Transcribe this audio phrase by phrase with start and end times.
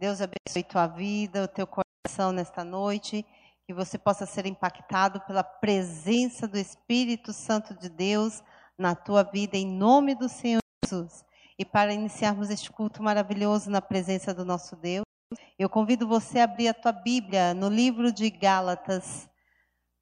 [0.00, 3.22] Deus abençoe tua vida, o teu coração nesta noite,
[3.66, 8.42] que você possa ser impactado pela presença do Espírito Santo de Deus
[8.78, 11.22] na tua vida, em nome do Senhor Jesus.
[11.58, 15.04] E para iniciarmos este culto maravilhoso na presença do nosso Deus,
[15.58, 19.28] eu convido você a abrir a tua Bíblia no livro de Gálatas,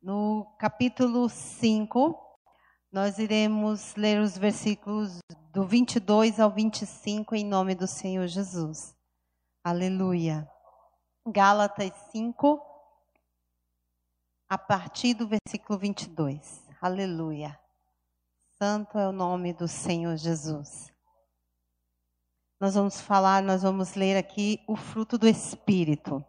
[0.01, 2.17] no capítulo 5.
[2.93, 5.19] Nós iremos ler os versículos
[5.53, 8.97] do 22 ao 25 em nome do Senhor Jesus.
[9.63, 10.49] Aleluia.
[11.27, 12.61] Gálatas 5,
[14.49, 16.65] a partir do versículo 22.
[16.81, 17.59] Aleluia.
[18.57, 20.93] Santo é o nome do Senhor Jesus
[22.61, 26.25] nós vamos falar, nós vamos ler aqui o fruto do Espírito.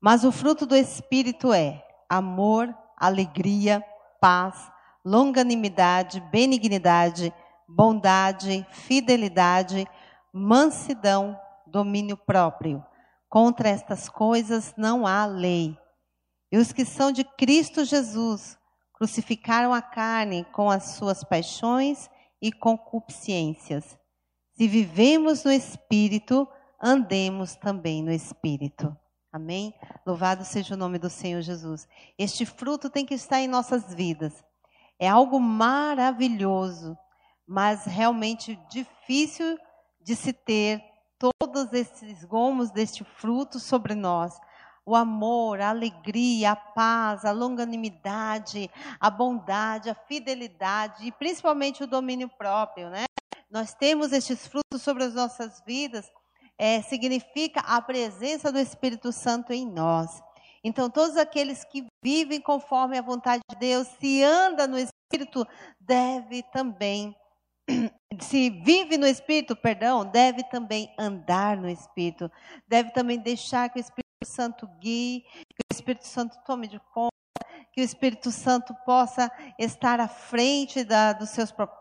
[0.00, 3.84] Mas o fruto do Espírito é amor, alegria,
[4.20, 4.70] paz,
[5.04, 7.34] longanimidade, benignidade,
[7.66, 9.84] bondade, fidelidade,
[10.32, 11.36] mansidão,
[11.70, 12.84] domínio próprio.
[13.28, 15.76] Contra estas coisas não há lei.
[16.50, 18.58] E os que são de Cristo Jesus
[18.94, 23.98] crucificaram a carne com as suas paixões e concupiscências.
[24.54, 26.48] Se vivemos no Espírito,
[26.82, 28.96] andemos também no Espírito.
[29.32, 29.74] Amém?
[30.06, 31.86] Louvado seja o nome do Senhor Jesus.
[32.18, 34.42] Este fruto tem que estar em nossas vidas.
[34.98, 36.96] É algo maravilhoso,
[37.46, 39.58] mas realmente difícil
[40.00, 40.82] de se ter
[41.18, 44.38] todos esses gomos deste fruto sobre nós.
[44.86, 51.86] O amor, a alegria, a paz, a longanimidade, a bondade, a fidelidade e principalmente o
[51.86, 53.04] domínio próprio, né?
[53.50, 56.10] nós temos estes frutos sobre as nossas vidas,
[56.58, 60.22] é, significa a presença do Espírito Santo em nós.
[60.62, 65.46] Então, todos aqueles que vivem conforme a vontade de Deus, se anda no Espírito,
[65.80, 67.16] deve também,
[68.20, 72.30] se vive no Espírito, perdão, deve também andar no Espírito,
[72.66, 77.18] deve também deixar que o Espírito Santo guie, que o Espírito Santo tome de conta
[77.78, 81.77] que o Espírito Santo possa estar à frente da, dos seus propósitos,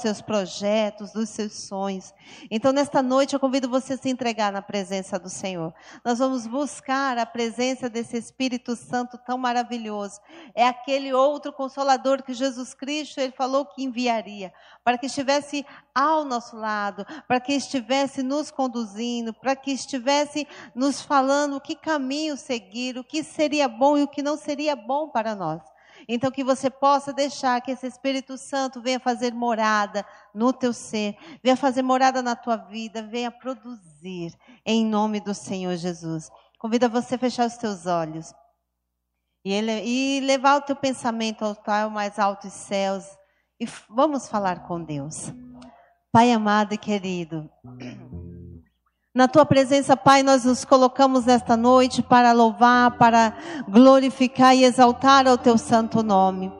[0.00, 2.14] seus projetos, dos seus sonhos.
[2.50, 5.72] Então, nesta noite, eu convido você a se entregar na presença do Senhor.
[6.04, 10.20] Nós vamos buscar a presença desse Espírito Santo tão maravilhoso.
[10.54, 14.52] É aquele outro consolador que Jesus Cristo ele falou que enviaria,
[14.84, 15.64] para que estivesse
[15.94, 22.36] ao nosso lado, para que estivesse nos conduzindo, para que estivesse nos falando que caminho
[22.36, 25.75] seguir, o que seria bom e o que não seria bom para nós.
[26.08, 31.16] Então, que você possa deixar que esse Espírito Santo venha fazer morada no teu ser,
[31.42, 34.32] venha fazer morada na tua vida, venha produzir,
[34.64, 36.30] em nome do Senhor Jesus.
[36.58, 38.32] Convida você a fechar os teus olhos
[39.44, 43.04] e, ele, e levar o teu pensamento ao tal mais altos céus
[43.60, 45.32] e vamos falar com Deus.
[46.12, 47.48] Pai amado e querido.
[49.16, 53.32] Na tua presença, Pai, nós nos colocamos nesta noite para louvar, para
[53.66, 56.52] glorificar e exaltar o teu santo nome.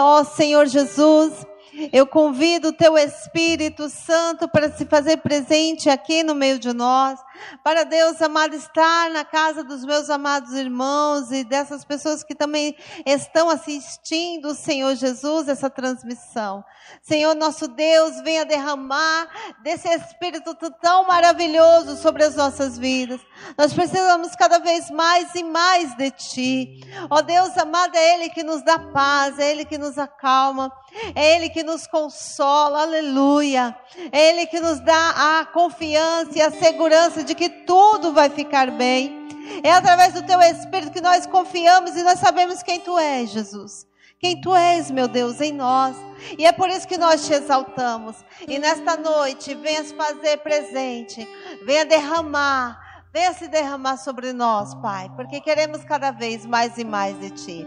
[0.00, 1.46] Ó Senhor Jesus,
[1.92, 7.20] eu convido o teu Espírito Santo para se fazer presente aqui no meio de nós.
[7.62, 12.76] Para Deus amado estar na casa dos meus amados irmãos e dessas pessoas que também
[13.04, 16.64] estão assistindo, Senhor Jesus, essa transmissão.
[17.02, 19.28] Senhor nosso Deus, venha derramar
[19.62, 23.20] desse Espírito tão maravilhoso sobre as nossas vidas.
[23.56, 26.80] Nós precisamos cada vez mais e mais de Ti.
[27.10, 30.72] Ó Deus amado, é Ele que nos dá paz, é Ele que nos acalma,
[31.14, 33.76] é Ele que nos consola, aleluia.
[34.12, 38.70] É Ele que nos dá a confiança e a segurança de que tudo vai ficar
[38.70, 39.26] bem.
[39.62, 43.86] É através do teu Espírito que nós confiamos e nós sabemos quem tu és, Jesus.
[44.18, 45.94] Quem tu és, meu Deus, em nós.
[46.38, 48.16] E é por isso que nós te exaltamos.
[48.48, 51.28] E nesta noite, venha se fazer presente,
[51.64, 57.18] venha derramar, venha se derramar sobre nós, Pai, porque queremos cada vez mais e mais
[57.20, 57.66] de ti.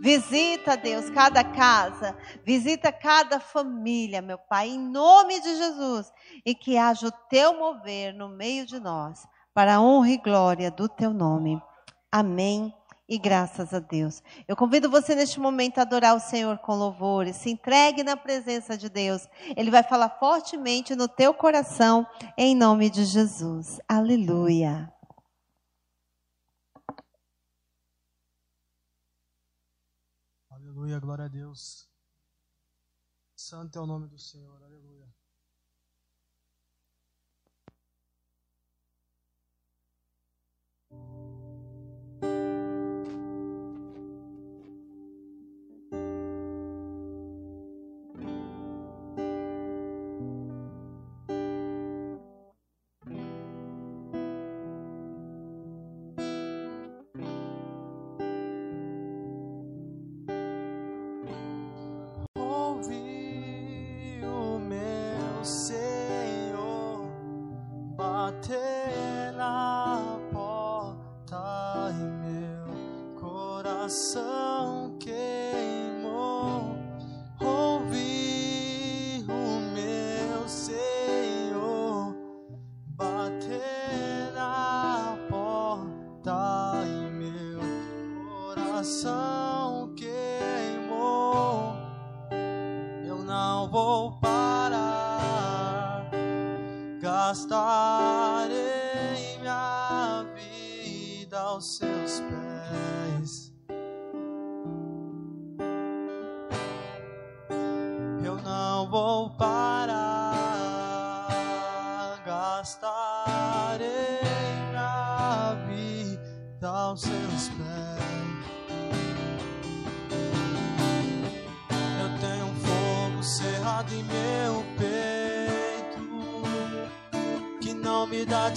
[0.00, 6.12] Visita, Deus, cada casa, visita cada família, meu Pai, em nome de Jesus,
[6.44, 10.70] e que haja o teu mover no meio de nós, para a honra e glória
[10.70, 11.60] do teu nome.
[12.10, 12.72] Amém.
[13.08, 14.22] E graças a Deus.
[14.46, 17.36] Eu convido você neste momento a adorar o Senhor com louvores.
[17.36, 19.26] Se entregue na presença de Deus.
[19.56, 22.06] Ele vai falar fortemente no teu coração,
[22.36, 23.80] em nome de Jesus.
[23.88, 24.92] Aleluia.
[30.50, 31.88] Aleluia, glória a Deus.
[33.34, 35.07] Santo é o nome do Senhor, aleluia.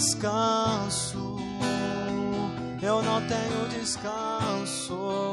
[0.02, 1.38] Descanso.
[2.82, 5.32] Eu não tenho descanso.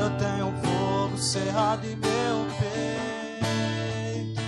[0.00, 4.40] Eu tenho fogo cerrado em meu peito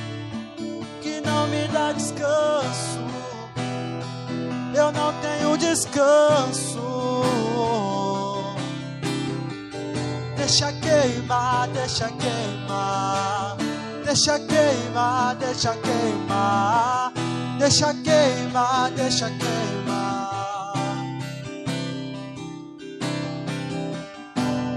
[1.03, 3.03] que não me dá descanso.
[4.75, 6.81] Eu não tenho descanso.
[10.35, 13.58] Deixa queimar, deixa queimar.
[14.05, 16.31] Deixa queimar, deixa queimar.
[19.12, 21.05] Deixa queimar,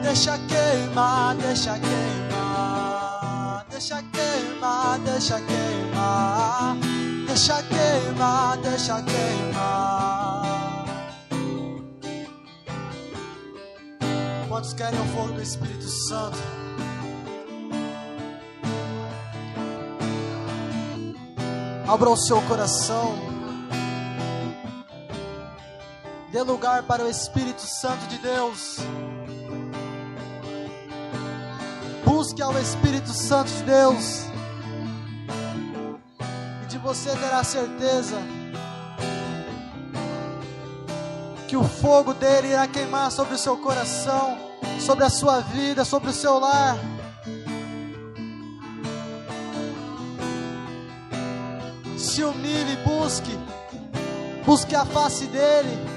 [0.02, 1.36] deixa queimar.
[1.36, 3.66] Deixa queimar, deixa queimar.
[3.70, 6.78] Deixa queimar,
[7.28, 8.58] deixa queimar.
[8.58, 10.86] Deixa queimar.
[14.50, 16.38] Quantos querem o fogo do Espírito Santo?
[21.88, 23.35] Abra o seu coração.
[26.36, 28.80] Dê lugar para o Espírito Santo de Deus.
[32.04, 34.26] Busque ao Espírito Santo de Deus.
[36.62, 38.18] E de você terá certeza
[41.48, 44.38] que o fogo dele irá queimar sobre o seu coração,
[44.78, 46.78] sobre a sua vida, sobre o seu lar.
[51.98, 53.40] se humilhe, busque,
[54.46, 55.95] busque a face dele.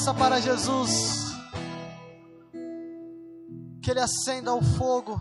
[0.00, 1.34] Peça para Jesus
[3.82, 5.20] que ele acenda o fogo,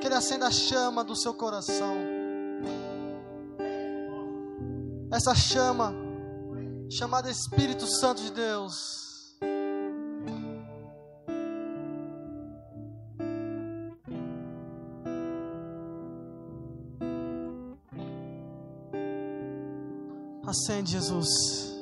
[0.00, 1.94] que ele acenda a chama do seu coração.
[5.12, 5.94] Essa chama
[6.90, 9.38] chamada Espírito Santo de Deus.
[20.44, 21.75] Acende, Jesus.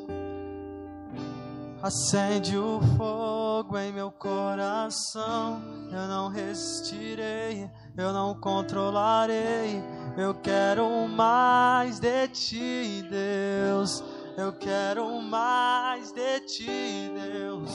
[1.85, 5.61] Acende o fogo em meu coração.
[5.93, 9.83] Eu não resistirei, eu não controlarei.
[10.17, 14.03] Eu quero mais de ti, Deus.
[14.35, 17.71] Eu quero mais de ti, Deus.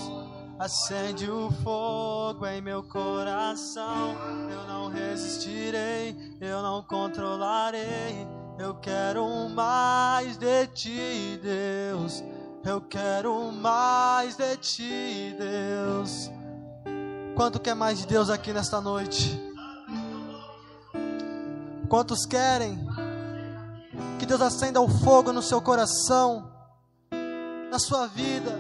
[0.58, 4.16] Acende o fogo em meu coração.
[4.50, 8.28] Eu não resistirei, eu não controlarei.
[8.58, 12.24] Eu quero mais de ti, Deus.
[12.64, 16.30] Eu quero mais de ti, Deus.
[17.36, 19.40] Quanto quer mais de Deus aqui nesta noite?
[21.88, 22.78] Quantos querem
[24.20, 26.52] que Deus acenda o fogo no seu coração,
[27.72, 28.60] na sua vida?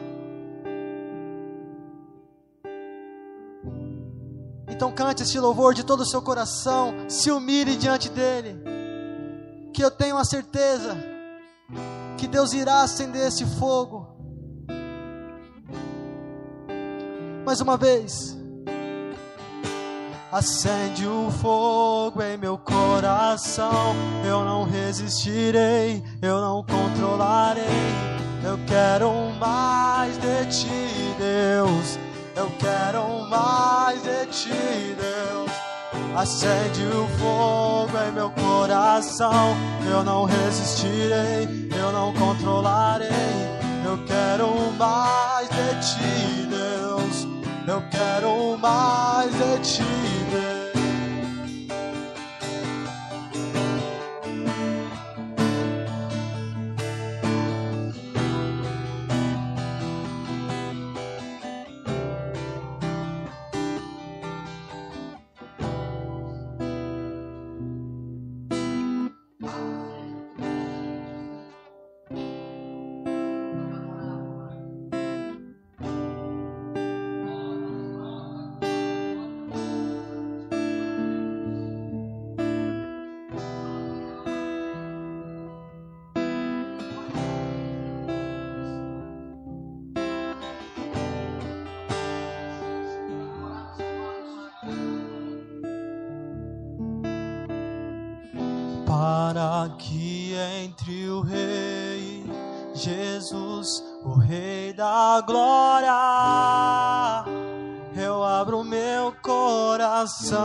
[4.70, 8.64] Então cante este louvor de todo o seu coração, se humilhe diante dele
[9.74, 10.98] que eu tenho a certeza
[12.20, 14.06] que Deus irá acender esse fogo.
[17.46, 18.38] Mais uma vez.
[20.30, 23.96] Acende o fogo em meu coração.
[24.24, 27.64] Eu não resistirei, eu não controlarei.
[28.44, 31.98] Eu quero mais de ti, Deus.
[32.36, 35.49] Eu quero mais de ti, Deus.
[36.16, 39.56] Acende o fogo em meu coração.
[39.90, 43.10] Eu não resistirei, eu não controlarei.
[43.86, 47.28] Eu quero mais de ti, Deus.
[47.68, 49.84] Eu quero mais de ti,
[50.32, 50.59] Deus.
[100.90, 102.26] Entre o Rei
[102.74, 105.94] Jesus, o Rei da glória.
[107.96, 110.40] Eu abro meu coração,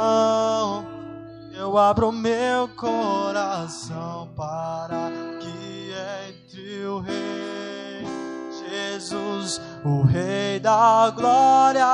[1.57, 5.11] eu abro meu coração para
[5.41, 5.95] que
[6.29, 8.07] entre o Rei
[8.69, 11.87] Jesus, o Rei da glória.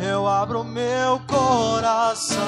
[0.00, 2.40] Eu abro meu coração,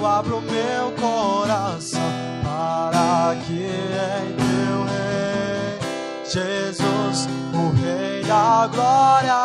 [0.00, 2.00] eu abro meu coração
[2.42, 5.78] para que entre o Rei
[6.24, 9.36] Jesus, o Rei da glória.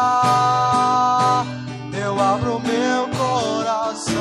[1.93, 4.13] Eu abro meu coração,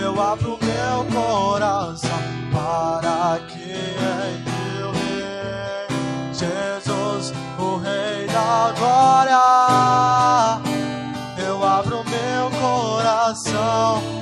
[0.00, 2.20] eu abro meu coração
[2.52, 5.88] para que entre o Rei
[6.32, 9.40] Jesus, o Rei da glória.
[11.44, 14.19] Eu abro meu coração.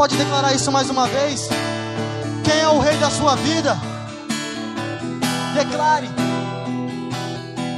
[0.00, 1.46] Pode declarar isso mais uma vez?
[2.42, 3.76] Quem é o rei da sua vida?
[5.52, 6.08] Declare.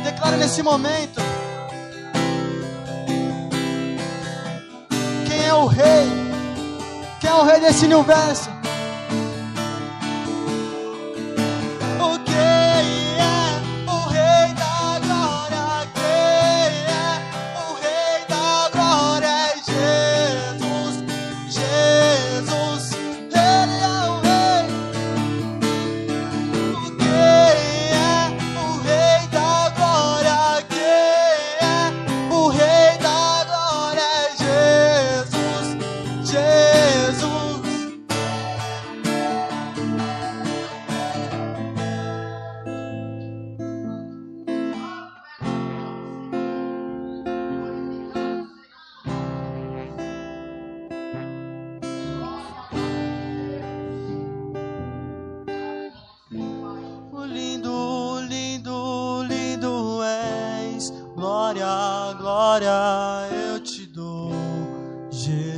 [0.04, 1.20] Declare nesse momento.
[5.26, 6.06] Quem é o rei?
[7.20, 8.51] Quem é o rei desse universo?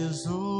[0.04, 0.53] Jesus.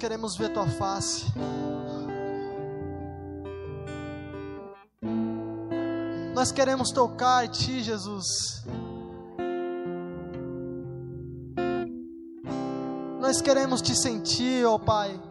[0.00, 1.26] Queremos ver tua face.
[6.34, 8.64] Nós queremos tocar em ti, Jesus.
[13.20, 15.29] Nós queremos te sentir, ó oh Pai.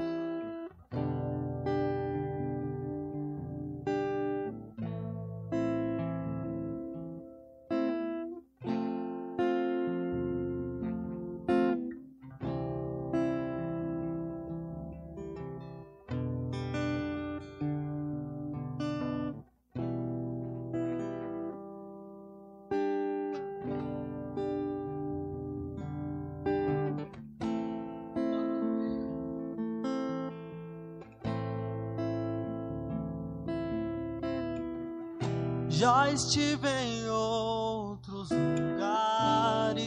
[35.80, 39.80] Já estive em outros lugares,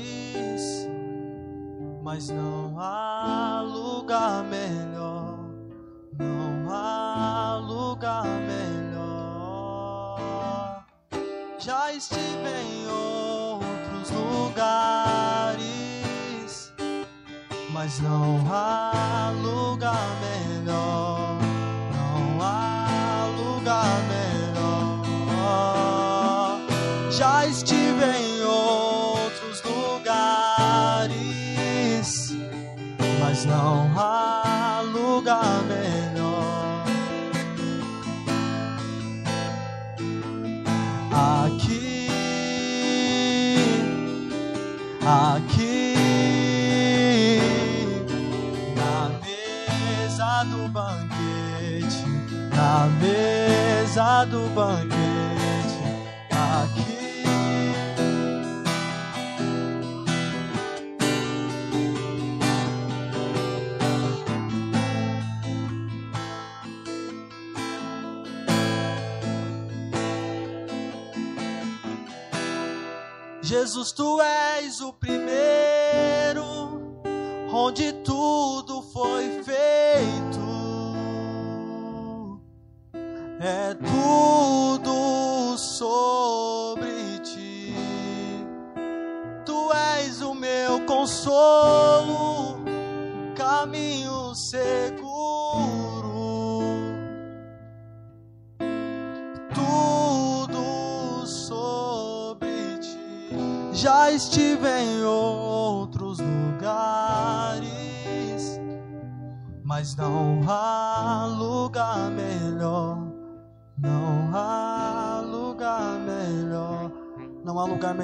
[2.03, 4.92] mas não há lugar melhor.
[73.73, 74.92] Jesus, tu és o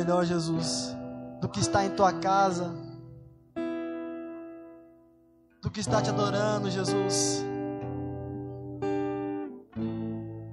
[0.08, 0.96] melhor, Jesus,
[1.38, 2.74] do que estar em tua casa,
[5.60, 7.44] do que estar te adorando, Jesus.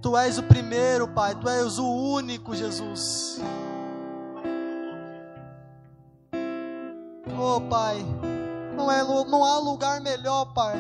[0.01, 3.39] Tu és o primeiro, Pai, tu és o único, Jesus.
[7.39, 8.05] Oh, Pai,
[8.75, 10.75] não, é, não há lugar melhor, Pai,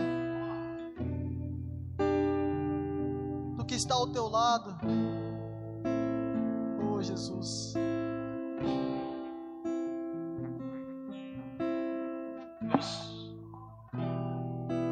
[3.55, 4.75] do que estar ao teu lado.
[6.91, 7.73] Oh, Jesus.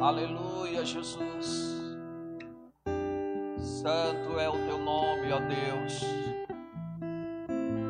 [0.00, 1.74] Aleluia, Jesus.
[3.58, 6.00] Santo é o teu nome, ó Deus.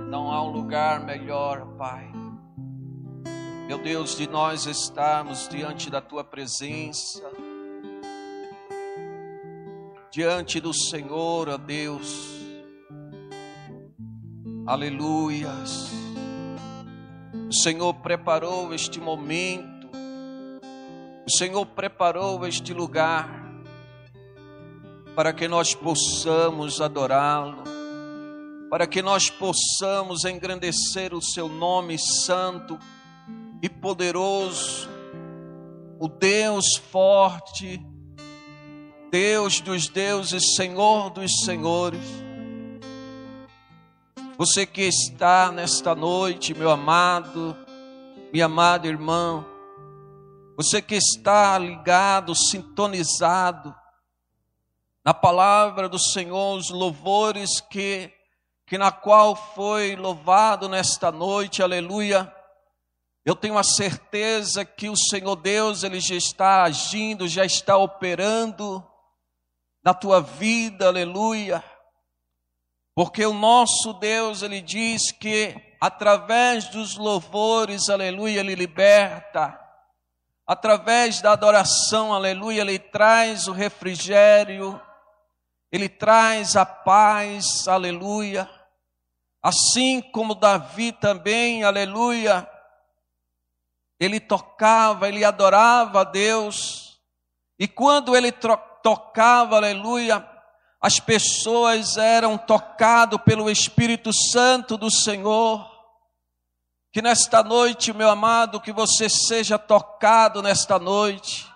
[0.08, 2.14] Não há um lugar melhor, Pai
[3.66, 7.22] meu Deus, de nós estarmos diante da tua presença,
[10.10, 12.43] diante do Senhor, ó Deus,
[14.66, 15.90] aleluias.
[17.48, 19.88] O Senhor preparou este momento,
[21.26, 23.44] o Senhor preparou este lugar
[25.14, 27.62] para que nós possamos adorá-lo,
[28.70, 32.78] para que nós possamos engrandecer o seu nome santo
[33.62, 34.88] e poderoso,
[36.00, 37.80] o Deus forte,
[39.10, 42.23] Deus dos deuses, Senhor dos senhores.
[44.36, 47.56] Você que está nesta noite, meu amado,
[48.32, 49.44] minha amada irmã,
[50.56, 53.74] você que está ligado, sintonizado
[55.04, 58.12] na palavra do Senhor, os louvores que
[58.66, 62.32] que na qual foi louvado nesta noite, aleluia
[63.24, 68.86] eu tenho a certeza que o Senhor Deus, Ele já está agindo, já está operando
[69.82, 71.64] na tua vida, aleluia.
[72.94, 79.60] Porque o nosso Deus, ele diz que através dos louvores, aleluia, ele liberta.
[80.46, 84.80] Através da adoração, aleluia, ele traz o refrigério,
[85.72, 88.48] ele traz a paz, aleluia.
[89.42, 92.48] Assim como Davi também, aleluia,
[93.98, 97.00] ele tocava, ele adorava a Deus,
[97.58, 98.32] e quando ele
[98.82, 100.20] tocava, aleluia,
[100.84, 105.66] as pessoas eram tocadas pelo Espírito Santo do Senhor.
[106.92, 111.50] Que nesta noite, meu amado, que você seja tocado nesta noite,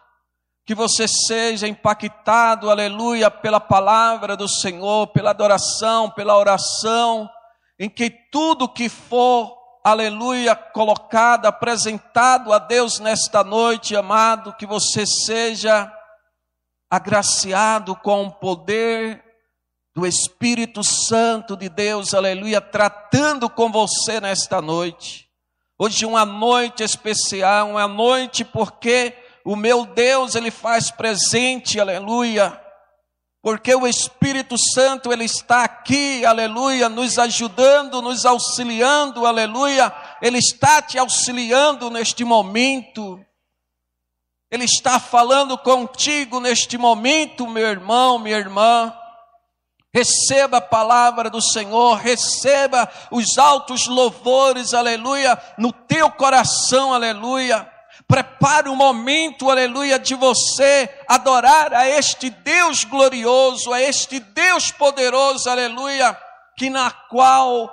[0.65, 7.29] que você seja impactado, aleluia, pela palavra do Senhor, pela adoração, pela oração,
[7.79, 15.05] em que tudo que for, aleluia, colocado, apresentado a Deus nesta noite, amado, que você
[15.05, 15.93] seja
[16.91, 19.23] agraciado com o poder
[19.95, 25.29] do Espírito Santo de Deus, aleluia, tratando com você nesta noite.
[25.79, 32.61] Hoje uma noite especial, uma noite porque o meu Deus ele faz presente, aleluia.
[33.41, 39.93] Porque o Espírito Santo ele está aqui, aleluia, nos ajudando, nos auxiliando, aleluia.
[40.21, 43.25] Ele está te auxiliando neste momento.
[44.51, 48.95] Ele está falando contigo neste momento, meu irmão, minha irmã.
[49.93, 57.71] Receba a palavra do Senhor, receba os altos louvores, aleluia, no teu coração, aleluia.
[58.07, 64.71] Prepare o um momento, aleluia, de você adorar a este Deus glorioso, a este Deus
[64.71, 66.19] poderoso, aleluia,
[66.57, 67.71] que na qual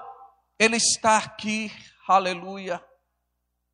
[0.59, 1.71] Ele está aqui,
[2.07, 2.83] aleluia.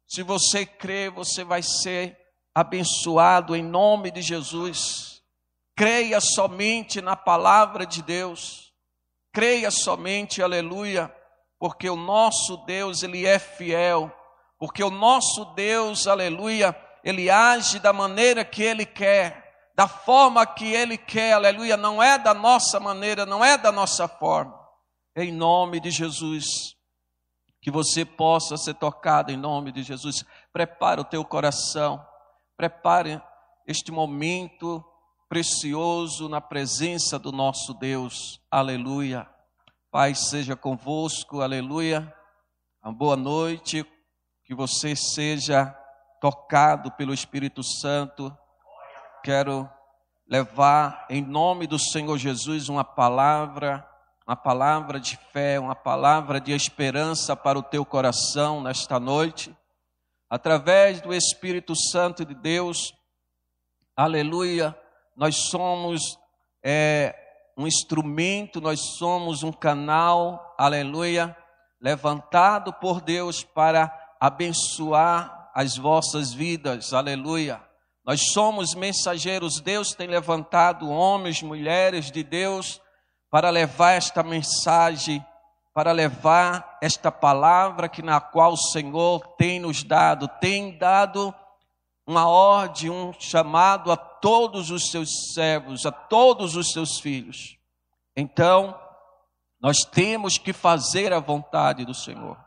[0.07, 2.20] Se você crê, você vai ser
[2.53, 5.21] abençoado em nome de Jesus.
[5.75, 8.73] Creia somente na palavra de Deus.
[9.33, 11.13] Creia somente, aleluia,
[11.57, 14.11] porque o nosso Deus, ele é fiel.
[14.59, 20.71] Porque o nosso Deus, aleluia, ele age da maneira que ele quer, da forma que
[20.71, 24.59] ele quer, aleluia, não é da nossa maneira, não é da nossa forma.
[25.15, 26.75] Em nome de Jesus,
[27.61, 30.23] que você possa ser tocado em nome de Jesus.
[30.53, 32.05] Prepara o teu coração
[32.61, 33.19] Prepare
[33.65, 34.85] este momento
[35.27, 38.39] precioso na presença do nosso Deus.
[38.51, 39.27] Aleluia.
[39.89, 41.41] Pai seja convosco.
[41.41, 42.13] Aleluia.
[42.83, 43.83] Uma boa noite.
[44.45, 45.75] Que você seja
[46.21, 48.31] tocado pelo Espírito Santo.
[49.23, 49.67] Quero
[50.27, 53.83] levar em nome do Senhor Jesus uma palavra,
[54.27, 59.51] uma palavra de fé, uma palavra de esperança para o teu coração nesta noite
[60.31, 62.93] através do Espírito Santo de Deus,
[63.93, 64.73] aleluia,
[65.13, 66.17] nós somos
[66.63, 67.13] é,
[67.57, 71.35] um instrumento, nós somos um canal, aleluia,
[71.81, 73.91] levantado por Deus para
[74.21, 77.61] abençoar as vossas vidas, aleluia.
[78.05, 82.81] Nós somos mensageiros, Deus tem levantado homens, mulheres de Deus
[83.29, 85.25] para levar esta mensagem
[85.73, 91.33] para levar esta palavra que na qual o Senhor tem nos dado, tem dado
[92.05, 97.57] uma ordem, um chamado a todos os seus servos, a todos os seus filhos.
[98.15, 98.77] Então,
[99.61, 102.37] nós temos que fazer a vontade do Senhor.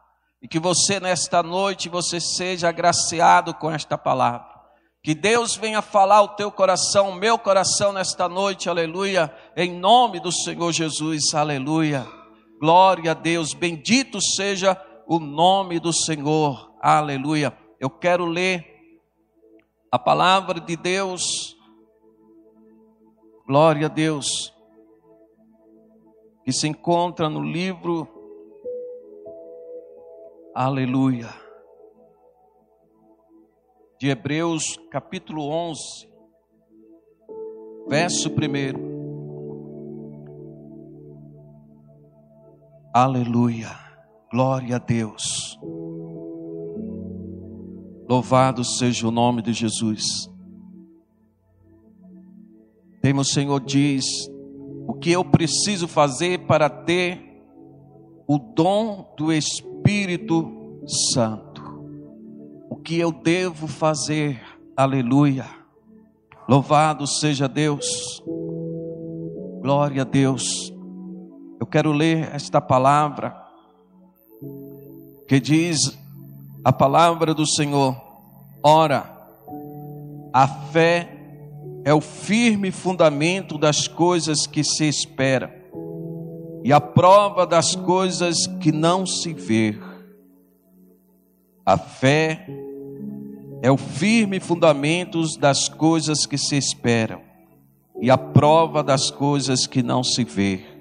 [0.42, 4.52] E que você nesta noite você seja agraciado com esta palavra.
[5.02, 10.20] Que Deus venha falar o teu coração, o meu coração nesta noite, aleluia, em nome
[10.20, 12.06] do Senhor Jesus, aleluia.
[12.64, 14.74] Glória a Deus, bendito seja
[15.06, 16.72] o nome do Senhor.
[16.80, 17.54] Aleluia.
[17.78, 18.98] Eu quero ler
[19.92, 21.54] a palavra de Deus.
[23.46, 24.50] Glória a Deus.
[26.42, 28.08] Que se encontra no livro
[30.54, 31.28] Aleluia.
[33.98, 36.08] De Hebreus, capítulo 11,
[37.90, 38.93] verso 1.
[42.94, 43.76] Aleluia.
[44.30, 45.58] Glória a Deus.
[48.08, 50.30] Louvado seja o nome de Jesus.
[53.02, 54.04] Temos, Senhor, diz
[54.86, 57.42] o que eu preciso fazer para ter
[58.28, 60.78] o dom do Espírito
[61.12, 61.64] Santo.
[62.70, 64.40] O que eu devo fazer?
[64.76, 65.46] Aleluia.
[66.48, 68.22] Louvado seja Deus.
[69.60, 70.73] Glória a Deus.
[71.64, 73.34] Eu quero ler esta palavra
[75.26, 75.98] que diz
[76.62, 77.96] a palavra do Senhor.
[78.62, 79.10] Ora,
[80.30, 81.08] a fé
[81.82, 85.50] é o firme fundamento das coisas que se espera
[86.62, 89.74] e a prova das coisas que não se vê.
[91.64, 92.46] A fé
[93.62, 97.22] é o firme fundamento das coisas que se esperam
[98.02, 100.73] e a prova das coisas que não se vê.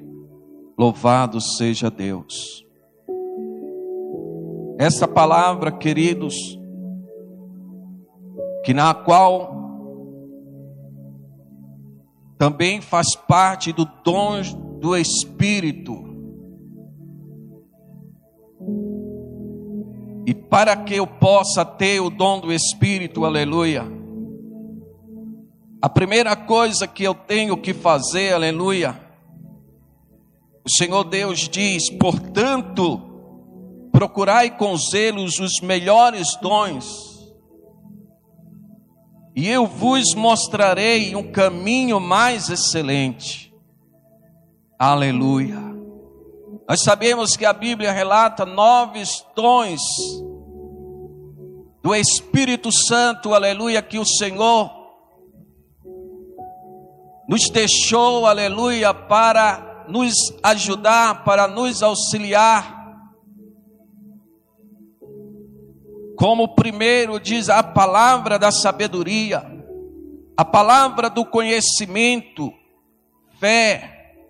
[0.78, 2.66] Louvado seja Deus.
[4.80, 6.36] Essa palavra, queridos,
[8.64, 9.64] que na qual
[12.38, 14.42] também faz parte do dom
[14.80, 15.94] do Espírito.
[20.26, 23.84] E para que eu possa ter o dom do Espírito, aleluia.
[25.82, 29.03] A primeira coisa que eu tenho que fazer, aleluia.
[30.66, 33.02] O Senhor Deus diz: portanto,
[33.92, 37.14] procurai com zelos os melhores dons
[39.36, 43.52] e eu vos mostrarei um caminho mais excelente.
[44.78, 45.60] Aleluia.
[46.70, 49.02] Nós sabemos que a Bíblia relata nove
[49.36, 49.82] dons
[51.82, 54.72] do Espírito Santo, aleluia, que o Senhor
[57.28, 62.84] nos deixou, aleluia, para nos ajudar, para nos auxiliar.
[66.18, 69.44] Como primeiro diz a palavra da sabedoria,
[70.38, 72.52] a palavra do conhecimento,
[73.40, 74.24] fé,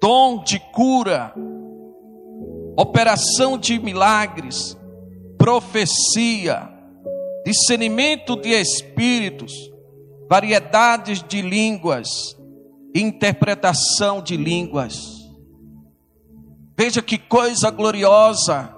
[0.00, 1.34] dom de cura,
[2.76, 4.76] operação de milagres,
[5.36, 6.68] profecia,
[7.44, 9.70] discernimento de espíritos,
[10.28, 12.36] variedades de línguas,
[12.94, 15.20] interpretação de línguas.
[16.76, 18.74] Veja que coisa gloriosa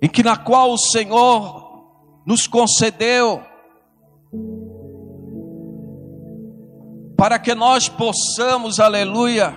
[0.00, 1.60] e que na qual o Senhor
[2.26, 3.42] nos concedeu
[7.16, 9.54] para que nós possamos, aleluia,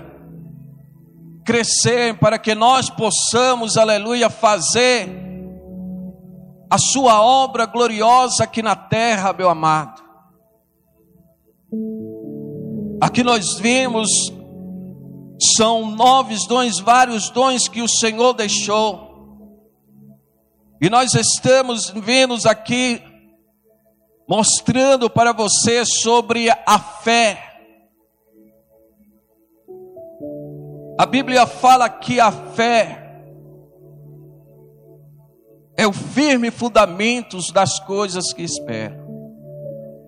[1.45, 5.08] crescer, para que nós possamos, aleluia, fazer
[6.69, 10.04] a sua obra gloriosa aqui na terra, meu amado.
[13.03, 14.07] Aqui nós vimos
[15.57, 19.59] são novos dons, vários dons que o Senhor deixou.
[20.81, 23.03] E nós estamos vendo aqui
[24.25, 27.43] mostrando para você sobre a fé.
[30.97, 33.21] A Bíblia fala que a fé
[35.75, 38.97] é o firme fundamento das coisas que espera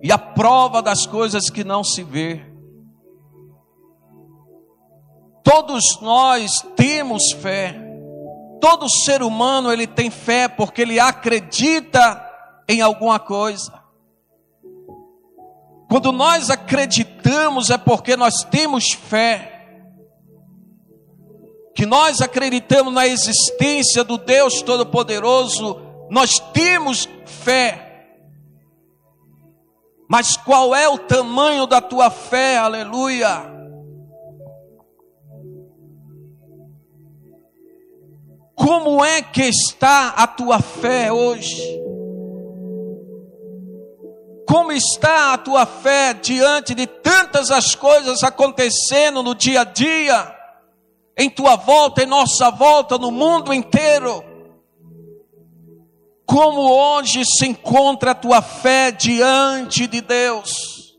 [0.02, 2.45] e a prova das coisas que não se vê.
[5.46, 7.80] Todos nós temos fé.
[8.60, 12.20] Todo ser humano ele tem fé porque ele acredita
[12.68, 13.72] em alguma coisa.
[15.88, 19.68] Quando nós acreditamos é porque nós temos fé.
[21.76, 25.80] Que nós acreditamos na existência do Deus Todo-Poderoso,
[26.10, 28.16] nós temos fé.
[30.08, 32.58] Mas qual é o tamanho da tua fé?
[32.58, 33.55] Aleluia.
[38.56, 41.62] Como é que está a tua fé hoje?
[44.48, 50.34] Como está a tua fé diante de tantas as coisas acontecendo no dia a dia,
[51.18, 54.24] em tua volta, em nossa volta, no mundo inteiro?
[56.24, 60.96] Como hoje se encontra a tua fé diante de Deus?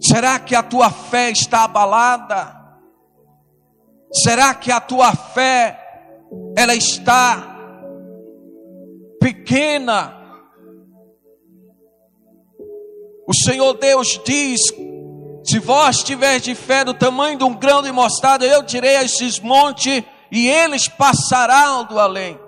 [0.00, 2.63] Será que a tua fé está abalada?
[4.14, 5.80] Será que a tua fé
[6.56, 7.56] ela está
[9.20, 10.14] pequena?
[13.26, 14.60] O Senhor Deus diz:
[15.44, 20.04] se vós tiveres fé do tamanho de um grão de mostarda, eu tirei esses montes
[20.30, 22.38] e eles passarão do além.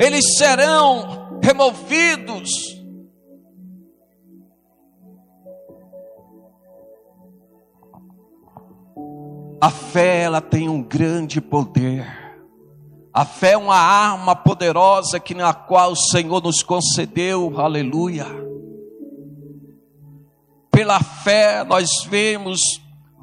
[0.00, 2.81] Eles serão removidos
[9.62, 12.04] A fé ela tem um grande poder.
[13.14, 17.60] A fé é uma arma poderosa que na qual o Senhor nos concedeu.
[17.60, 18.26] Aleluia.
[20.68, 22.58] Pela fé nós vemos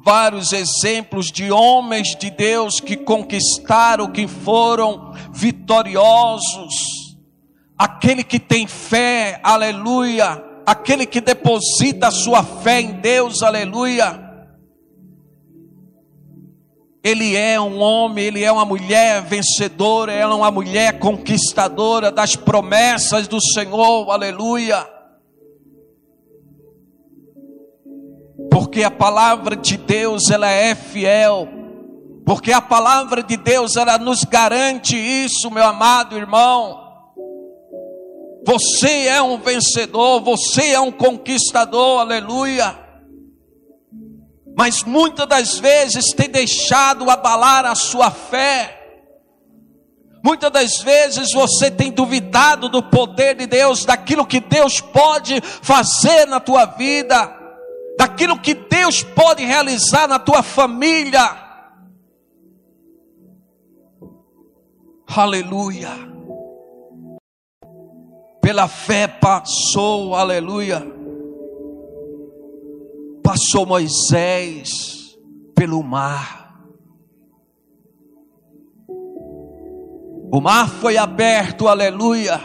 [0.02, 6.74] vários exemplos de homens de Deus que conquistaram, que foram vitoriosos.
[7.76, 10.42] Aquele que tem fé, aleluia.
[10.64, 14.29] Aquele que deposita a sua fé em Deus, aleluia
[17.02, 22.36] ele é um homem, ele é uma mulher vencedora, ela é uma mulher conquistadora das
[22.36, 24.86] promessas do Senhor, aleluia.
[28.50, 31.48] Porque a palavra de Deus, ela é fiel.
[32.26, 36.78] Porque a palavra de Deus, ela nos garante isso, meu amado irmão.
[38.44, 42.89] Você é um vencedor, você é um conquistador, aleluia.
[44.60, 48.76] Mas muitas das vezes tem deixado abalar a sua fé.
[50.22, 56.26] Muitas das vezes você tem duvidado do poder de Deus, daquilo que Deus pode fazer
[56.26, 57.34] na tua vida,
[57.96, 61.42] daquilo que Deus pode realizar na tua família.
[65.06, 66.10] Aleluia
[68.50, 70.99] pela fé passou, aleluia.
[73.30, 75.16] Passou Moisés
[75.54, 76.52] pelo mar.
[80.32, 82.40] O mar foi aberto, aleluia.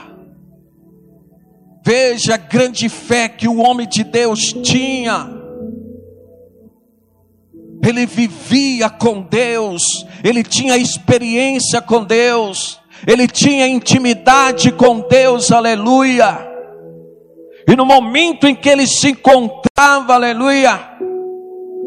[1.84, 5.28] Veja a grande fé que o homem de Deus tinha.
[7.84, 9.82] Ele vivia com Deus,
[10.24, 16.54] ele tinha experiência com Deus ele tinha intimidade com Deus, aleluia.
[17.67, 20.80] E no momento em que ele se encontrava, aleluia,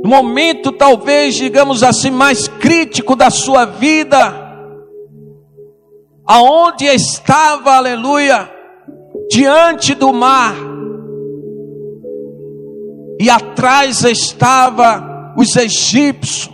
[0.02, 4.48] no momento talvez, digamos assim, mais crítico da sua vida,
[6.26, 8.50] aonde estava, aleluia,
[9.30, 10.54] diante do mar,
[13.20, 16.50] e atrás estava os egípcios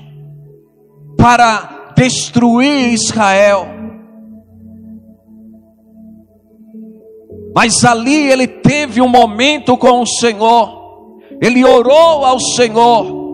[1.17, 3.74] para destruir Israel.
[7.55, 13.25] Mas ali ele teve um momento com o Senhor, ele orou ao Senhor,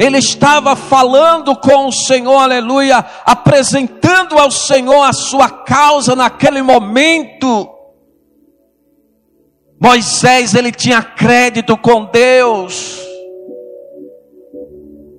[0.00, 7.68] ele estava falando com o Senhor, aleluia, apresentando ao Senhor a sua causa naquele momento.
[9.78, 12.98] Moisés, ele tinha crédito com Deus.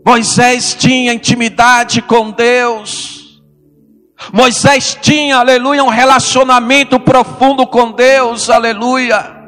[0.05, 3.22] Moisés tinha intimidade com Deus.
[4.31, 9.43] Moisés tinha, aleluia, um relacionamento profundo com Deus, aleluia.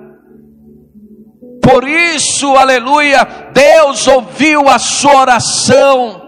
[1.61, 6.21] Por isso, aleluia, Deus ouviu a sua oração.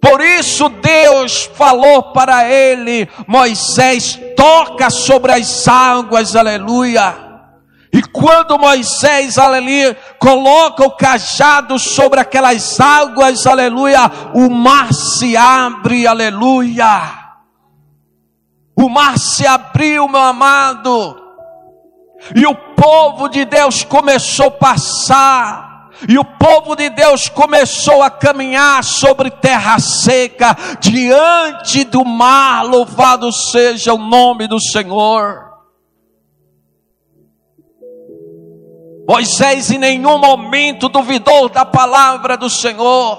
[0.00, 7.24] Por isso Deus falou para ele: Moisés, toca sobre as águas, aleluia.
[7.92, 16.04] E quando Moisés, aleluia, coloca o cajado sobre aquelas águas, aleluia, o mar se abre,
[16.04, 17.23] aleluia.
[18.76, 21.22] O mar se abriu, meu amado,
[22.34, 28.10] e o povo de Deus começou a passar, e o povo de Deus começou a
[28.10, 35.54] caminhar sobre terra seca, diante do mar, louvado seja o nome do Senhor.
[39.06, 43.18] Moisés em nenhum momento duvidou da palavra do Senhor,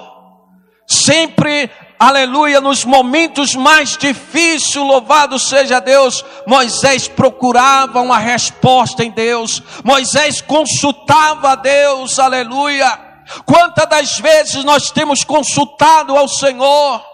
[0.86, 9.62] sempre aleluia, nos momentos mais difíceis, louvado seja Deus, Moisés procurava uma resposta em Deus,
[9.84, 13.06] Moisés consultava a Deus, aleluia.
[13.44, 17.04] Quantas das vezes nós temos consultado ao Senhor?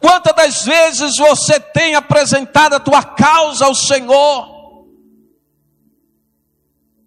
[0.00, 4.60] Quantas das vezes você tem apresentado a tua causa ao Senhor?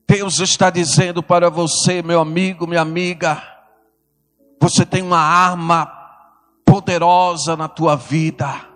[0.07, 3.41] Deus está dizendo para você, meu amigo, minha amiga,
[4.59, 6.02] você tem uma arma
[6.73, 8.67] poderosa na tua vida,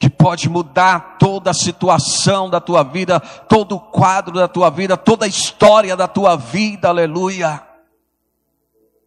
[0.00, 4.96] que pode mudar toda a situação da tua vida, todo o quadro da tua vida,
[4.96, 7.62] toda a história da tua vida, aleluia.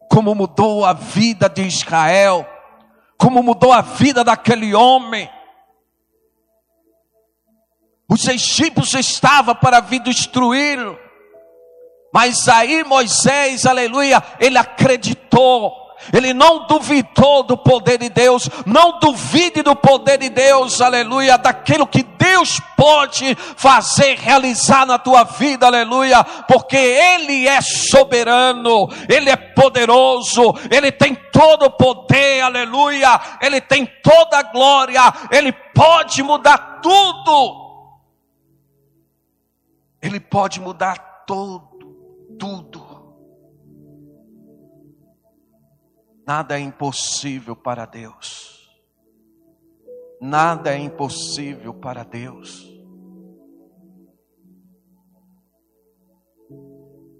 [0.08, 2.46] Como mudou a vida de Israel,
[3.18, 5.28] como mudou a vida daquele homem.
[8.08, 10.96] Os egípcios estavam para vir destruí-lo,
[12.14, 19.62] mas aí Moisés, aleluia, ele acreditou, ele não duvidou do poder de Deus, não duvide
[19.62, 26.24] do poder de Deus, aleluia, daquilo que Deus pode fazer, realizar na tua vida, aleluia,
[26.48, 33.86] porque Ele é soberano, Ele é poderoso, Ele tem todo o poder, aleluia, Ele tem
[34.02, 37.90] toda a glória, Ele pode mudar tudo,
[40.00, 41.68] Ele pode mudar tudo,
[42.38, 42.69] tudo.
[46.26, 48.70] Nada é impossível para Deus.
[50.20, 52.68] Nada é impossível para Deus.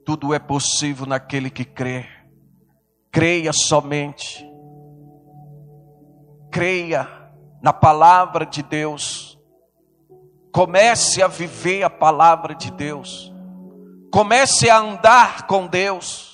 [0.05, 2.07] Tudo é possível naquele que crê.
[3.11, 4.47] Creia somente.
[6.51, 7.09] Creia
[7.63, 9.39] na palavra de Deus.
[10.53, 13.33] Comece a viver a palavra de Deus.
[14.13, 16.30] Comece a andar com Deus.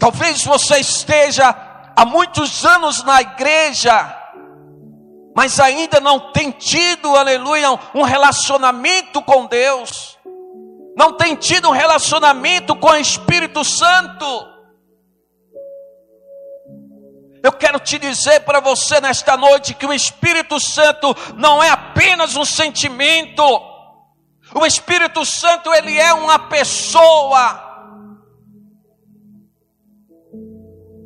[0.00, 1.54] Talvez você esteja
[1.94, 4.16] há muitos anos na igreja,
[5.36, 10.18] mas ainda não tem tido, aleluia, um relacionamento com Deus,
[10.96, 14.48] não tem tido um relacionamento com o Espírito Santo.
[17.42, 22.36] Eu quero te dizer para você nesta noite que o Espírito Santo não é apenas
[22.36, 23.42] um sentimento,
[24.54, 27.69] o Espírito Santo ele é uma pessoa.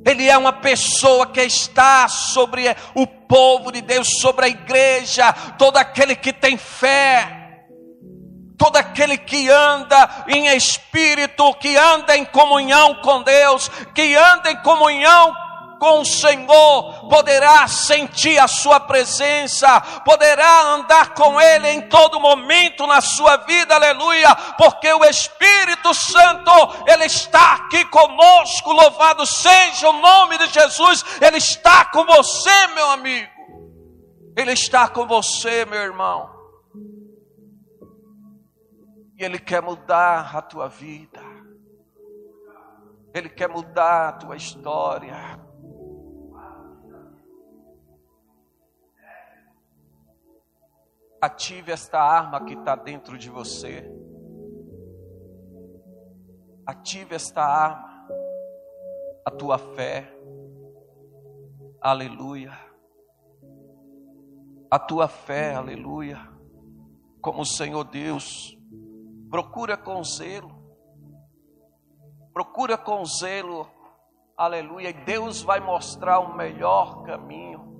[0.04, 5.76] Ele é uma pessoa que está sobre o povo de Deus, sobre a igreja, todo
[5.78, 7.44] aquele que tem fé,
[8.58, 14.56] todo aquele que anda em espírito, que anda em comunhão com Deus, que anda em
[14.62, 15.43] comunhão
[15.78, 22.86] com o Senhor, poderá sentir a Sua presença, poderá andar com Ele em todo momento
[22.86, 26.50] na sua vida, aleluia, porque o Espírito Santo,
[26.86, 32.90] Ele está aqui conosco, louvado seja o nome de Jesus, Ele está com você, meu
[32.90, 33.30] amigo,
[34.36, 36.30] Ele está com você, meu irmão,
[39.18, 41.34] e Ele quer mudar a tua vida.
[43.14, 45.33] Ele quer mudar a tua história.
[51.24, 53.90] Ative esta arma que está dentro de você.
[56.66, 58.06] Ative esta arma,
[59.24, 60.06] a tua fé.
[61.80, 62.52] Aleluia.
[64.70, 66.18] A tua fé, aleluia.
[67.22, 68.54] Como o Senhor Deus.
[69.30, 70.50] Procura com zelo.
[72.34, 73.66] Procura com zelo.
[74.36, 74.90] Aleluia.
[74.90, 77.73] E Deus vai mostrar o melhor caminho.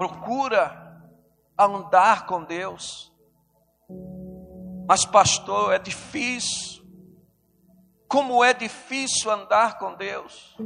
[0.00, 0.98] Procura
[1.58, 3.12] andar com Deus.
[4.88, 6.82] Mas, pastor, é difícil.
[8.08, 10.56] Como é difícil andar com Deus.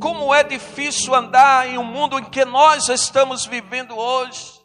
[0.00, 4.64] Como é difícil andar em um mundo em que nós estamos vivendo hoje.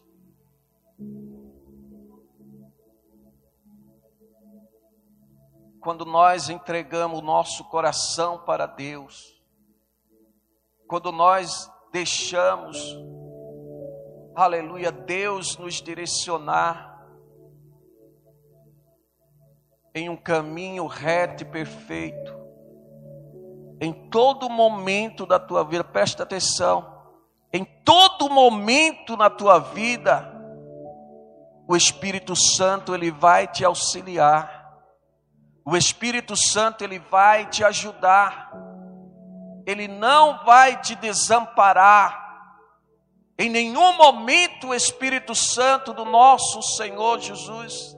[5.81, 9.41] Quando nós entregamos o nosso coração para Deus,
[10.87, 12.77] quando nós deixamos
[14.35, 16.95] aleluia, Deus nos direcionar
[19.93, 22.35] em um caminho reto e perfeito.
[23.79, 26.93] Em todo momento da tua vida, presta atenção.
[27.51, 30.33] Em todo momento na tua vida,
[31.65, 34.65] o Espírito Santo ele vai te auxiliar.
[35.65, 38.51] O Espírito Santo ele vai te ajudar.
[39.65, 42.24] Ele não vai te desamparar
[43.37, 47.95] em nenhum momento o Espírito Santo do nosso Senhor Jesus,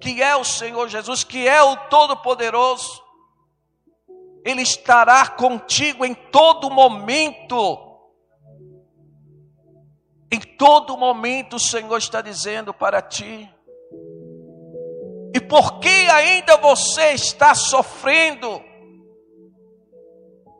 [0.00, 3.02] que é o Senhor Jesus, que é o Todo-Poderoso,
[4.44, 7.90] Ele estará contigo em todo momento.
[10.30, 13.48] Em todo momento o Senhor está dizendo para ti.
[15.34, 18.71] E por que ainda você está sofrendo?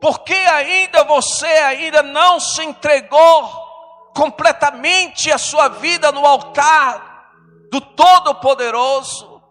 [0.03, 3.49] Porque ainda você ainda não se entregou
[4.13, 7.31] completamente a sua vida no altar
[7.71, 9.41] do Todo-Poderoso.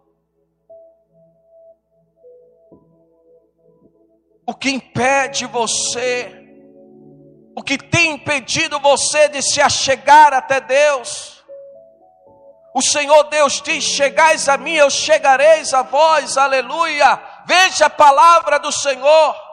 [4.47, 6.31] O que impede você,
[7.57, 11.43] o que tem impedido você de se achegar até Deus,
[12.75, 17.19] o Senhor Deus diz: Chegais a mim, eu chegareis a vós, aleluia.
[17.47, 19.52] Veja a palavra do Senhor.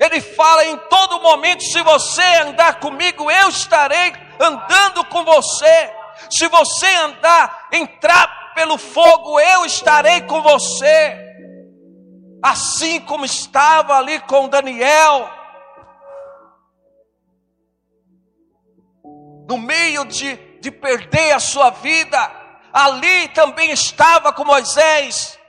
[0.00, 5.92] Ele fala em todo momento: se você andar comigo, eu estarei andando com você.
[6.30, 11.28] Se você andar, entrar pelo fogo, eu estarei com você.
[12.42, 15.28] Assim como estava ali com Daniel,
[19.46, 22.18] no meio de, de perder a sua vida,
[22.72, 25.39] ali também estava com Moisés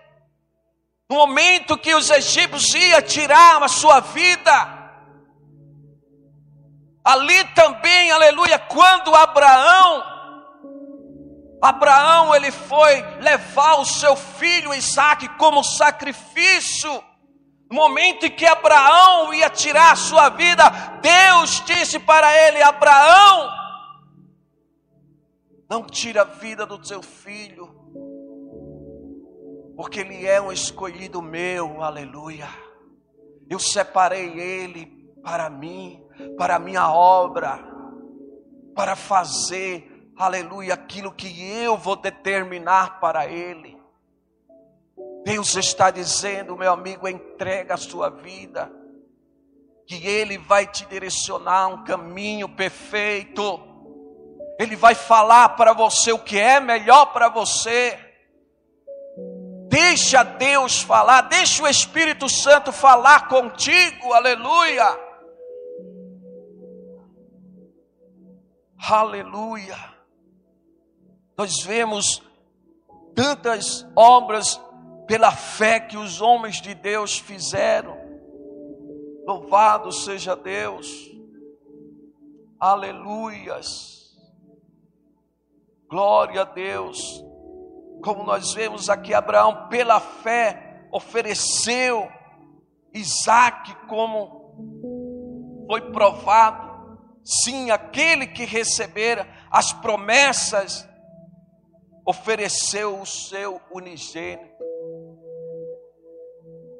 [1.11, 4.51] no momento que os egípcios iam tirar a sua vida,
[7.03, 10.05] ali também, aleluia, quando Abraão,
[11.61, 17.03] Abraão ele foi levar o seu filho Isaac como sacrifício,
[17.69, 20.63] no momento em que Abraão ia tirar a sua vida,
[21.01, 23.51] Deus disse para ele: Abraão,
[25.69, 27.80] não tira a vida do teu filho,
[29.75, 32.47] porque ele é um escolhido meu, aleluia.
[33.49, 34.85] Eu separei ele
[35.23, 36.03] para mim,
[36.37, 37.59] para a minha obra,
[38.75, 43.81] para fazer, aleluia, aquilo que eu vou determinar para ele.
[45.23, 48.71] Deus está dizendo, meu amigo, entrega a sua vida,
[49.85, 53.59] que Ele vai te direcionar um caminho perfeito,
[54.59, 57.99] Ele vai falar para você o que é melhor para você.
[59.71, 64.99] Deixa Deus falar, deixa o Espírito Santo falar contigo, aleluia.
[68.77, 69.77] Aleluia.
[71.37, 72.21] Nós vemos
[73.15, 74.59] tantas obras
[75.07, 77.97] pela fé que os homens de Deus fizeram.
[79.25, 81.09] Louvado seja Deus.
[82.59, 84.17] Aleluias.
[85.87, 87.30] Glória a Deus.
[88.03, 92.09] Como nós vemos aqui, Abraão, pela fé, ofereceu
[92.93, 96.71] Isaac como foi provado.
[97.23, 100.87] Sim, aquele que recebera as promessas
[102.05, 104.63] ofereceu o seu unigênito.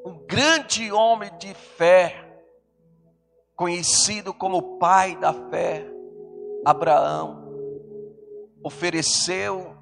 [0.06, 2.44] Um grande homem de fé,
[3.56, 5.86] conhecido como pai da fé,
[6.66, 7.50] Abraão,
[8.64, 9.78] ofereceu.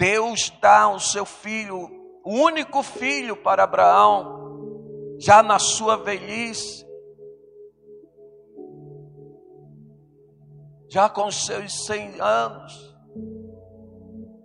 [0.00, 1.76] Deus dá o seu filho,
[2.24, 6.86] o único filho para Abraão, já na sua velhice,
[10.88, 12.96] já com seus 100 anos,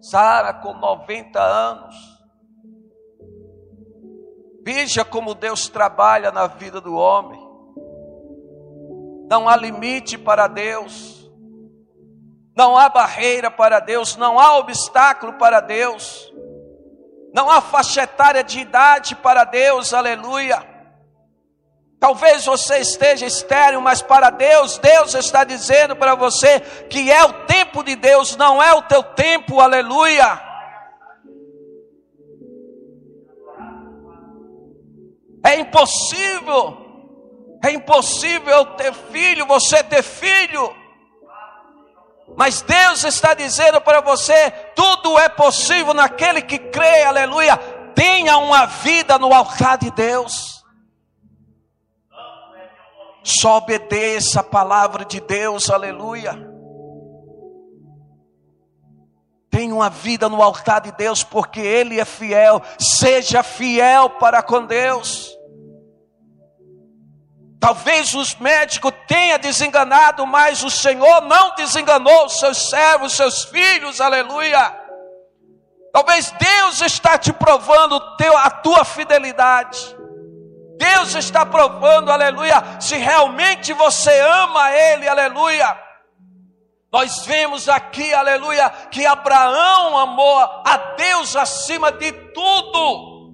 [0.02, 1.96] Sara com 90 anos.
[4.62, 7.40] Veja como Deus trabalha na vida do homem.
[9.30, 11.15] Não há limite para Deus.
[12.56, 16.32] Não há barreira para Deus, não há obstáculo para Deus.
[17.34, 19.94] Não há faixa etária de idade para Deus.
[19.94, 20.76] Aleluia.
[22.00, 27.46] Talvez você esteja estéreo, mas para Deus, Deus está dizendo para você que é o
[27.46, 30.42] tempo de Deus, não é o teu tempo, aleluia.
[35.44, 36.78] É impossível,
[37.64, 40.85] é impossível eu ter filho, você ter filho.
[42.36, 47.58] Mas Deus está dizendo para você: tudo é possível naquele que crê, aleluia.
[47.96, 50.64] Tenha uma vida no altar de Deus.
[53.24, 56.54] Só obedeça a palavra de Deus, aleluia.
[59.50, 62.62] Tenha uma vida no altar de Deus, porque Ele é fiel.
[62.78, 65.35] Seja fiel para com Deus.
[67.66, 74.00] Talvez os médicos tenham desenganado, mas o Senhor não desenganou os seus servos, seus filhos,
[74.00, 74.72] aleluia.
[75.92, 78.00] Talvez Deus está te provando
[78.38, 79.98] a tua fidelidade.
[80.78, 85.76] Deus está provando, aleluia, se realmente você ama Ele, aleluia.
[86.94, 93.34] Nós vemos aqui, aleluia, que Abraão amou a Deus acima de tudo,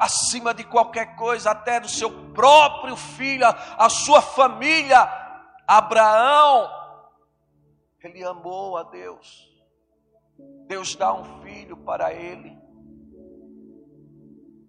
[0.00, 5.08] acima de qualquer coisa, até do seu próprio filho, a sua família.
[5.66, 6.70] Abraão,
[8.00, 9.50] ele amou a Deus.
[10.68, 12.56] Deus dá um filho para ele.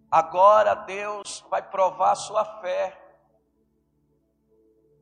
[0.09, 2.97] Agora Deus vai provar a sua fé.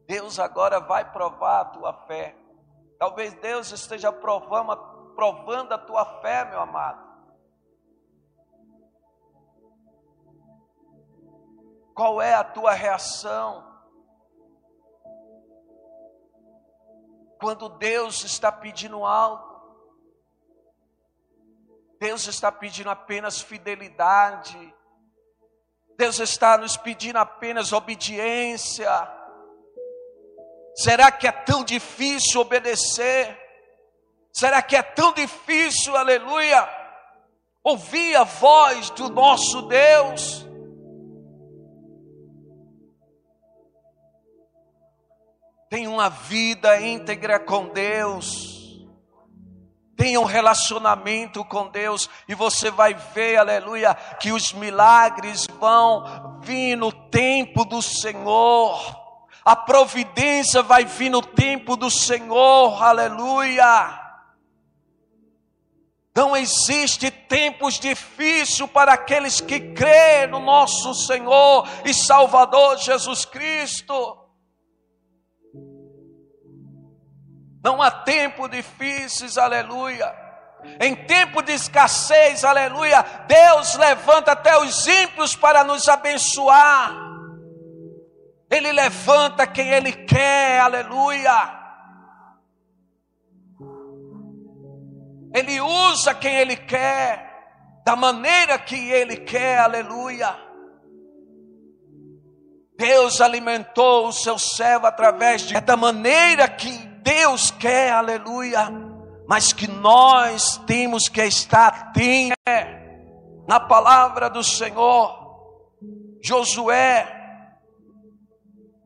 [0.07, 2.35] Deus agora vai provar a tua fé.
[2.97, 4.75] Talvez Deus esteja provando,
[5.15, 7.04] provando a tua fé, meu amado.
[11.95, 13.65] Qual é a tua reação?
[17.39, 19.55] Quando Deus está pedindo algo,
[21.97, 24.75] Deus está pedindo apenas fidelidade,
[25.97, 28.91] Deus está nos pedindo apenas obediência.
[30.75, 33.41] Será que é tão difícil obedecer?
[34.33, 36.67] Será que é tão difícil, aleluia,
[37.63, 40.44] ouvir a voz do nosso Deus?
[45.75, 48.55] Tem uma vida íntegra com Deus
[49.97, 56.77] Tenha um relacionamento com Deus e você vai ver, aleluia, que os milagres vão vir
[56.77, 58.79] no tempo do Senhor.
[59.43, 64.01] A providência vai vir no tempo do Senhor, aleluia.
[66.15, 74.24] Não existe tempos difíceis para aqueles que crêem no nosso Senhor e Salvador Jesus Cristo.
[77.65, 80.13] Não há tempo difíceis, aleluia.
[80.79, 86.93] Em tempo de escassez, aleluia, Deus levanta até os ímpios para nos abençoar.
[88.51, 91.59] Ele levanta quem Ele quer, aleluia.
[95.33, 97.33] Ele usa quem Ele quer.
[97.83, 100.35] da maneira que Ele quer, aleluia.
[102.77, 108.67] Deus alimentou o seu servo através de é da maneira que Deus quer, aleluia.
[109.27, 112.35] Mas que nós temos que estar atentos
[113.47, 115.23] na palavra do Senhor.
[116.23, 117.07] Josué,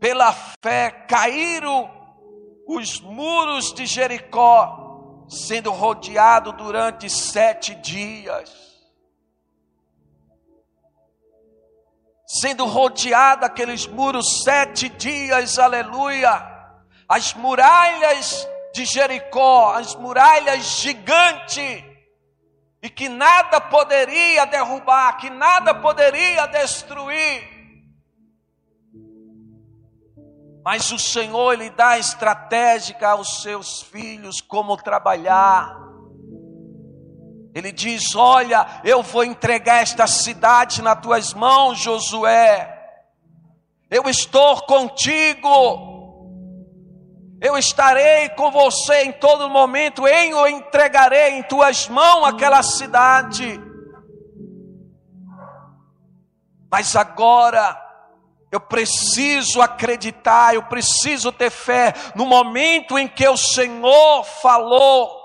[0.02, 1.90] pela fé, caíram
[2.68, 8.70] os muros de Jericó, sendo rodeado durante sete dias.
[12.30, 16.59] sendo rodeado aqueles muros sete dias, aleluia.
[17.10, 21.84] As muralhas de Jericó, as muralhas gigantes,
[22.82, 27.60] e que nada poderia derrubar, que nada poderia destruir.
[30.64, 35.76] Mas o Senhor, Ele dá estratégica aos seus filhos como trabalhar.
[37.56, 42.78] Ele diz: Olha, eu vou entregar esta cidade nas tuas mãos, Josué.
[43.90, 45.89] Eu estou contigo.
[47.42, 53.60] Eu estarei com você em todo momento, em ou entregarei em tuas mãos aquela cidade.
[56.70, 57.78] Mas agora
[58.52, 65.20] eu preciso acreditar, eu preciso ter fé no momento em que o Senhor falou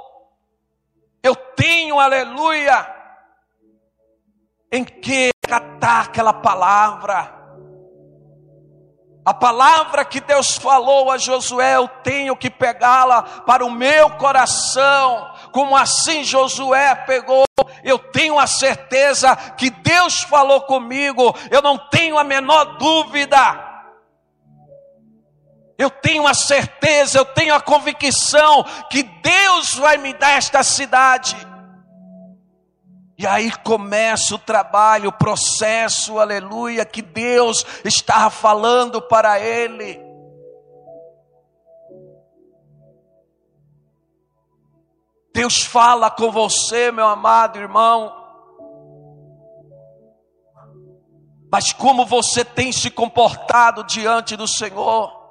[1.25, 2.87] eu tenho, aleluia,
[4.71, 7.44] em que catar aquela palavra.
[9.25, 15.33] A palavra que Deus falou a Josué, eu tenho que pegá-la para o meu coração.
[15.51, 17.45] Como assim Josué pegou,
[17.83, 23.73] eu tenho a certeza que Deus falou comigo, eu não tenho a menor dúvida.
[25.79, 31.35] Eu tenho a certeza, eu tenho a convicção que Deus vai me dar esta cidade.
[33.17, 40.01] E aí começa o trabalho, o processo, aleluia, que Deus estava falando para ele.
[45.33, 48.13] Deus fala com você, meu amado irmão.
[51.51, 55.25] Mas como você tem se comportado diante do Senhor?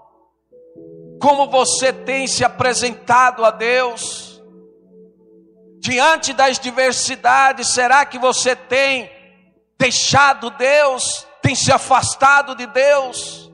[1.24, 4.33] como você tem se apresentado a Deus.
[5.84, 9.12] Diante das diversidades, será que você tem
[9.78, 13.52] deixado Deus, tem se afastado de Deus?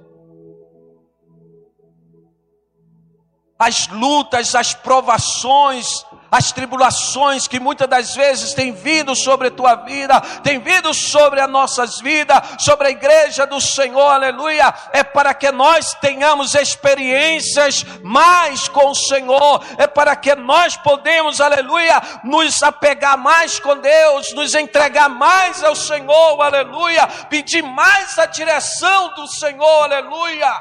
[3.57, 9.75] As lutas, as provações, as tribulações que muitas das vezes têm vindo sobre a tua
[9.75, 15.33] vida, têm vindo sobre as nossas vidas, sobre a igreja do Senhor, aleluia, é para
[15.33, 22.61] que nós tenhamos experiências mais com o Senhor, é para que nós podemos, aleluia, nos
[22.61, 29.27] apegar mais com Deus, nos entregar mais ao Senhor, aleluia, pedir mais a direção do
[29.27, 30.51] Senhor, aleluia,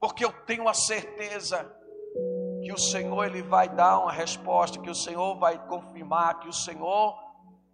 [0.00, 1.79] porque eu tenho a certeza
[2.70, 6.52] que o Senhor ele vai dar uma resposta, que o Senhor vai confirmar, que o
[6.52, 7.18] Senhor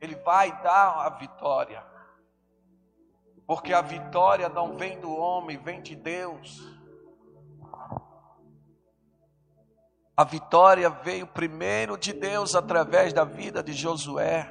[0.01, 1.85] ele vai dar a vitória.
[3.47, 6.67] Porque a vitória não vem do homem, vem de Deus.
[10.17, 14.49] A vitória veio primeiro de Deus através da vida de Josué.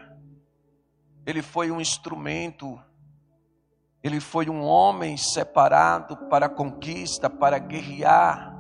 [1.26, 2.80] Ele foi um instrumento,
[4.04, 8.55] ele foi um homem separado para a conquista, para guerrear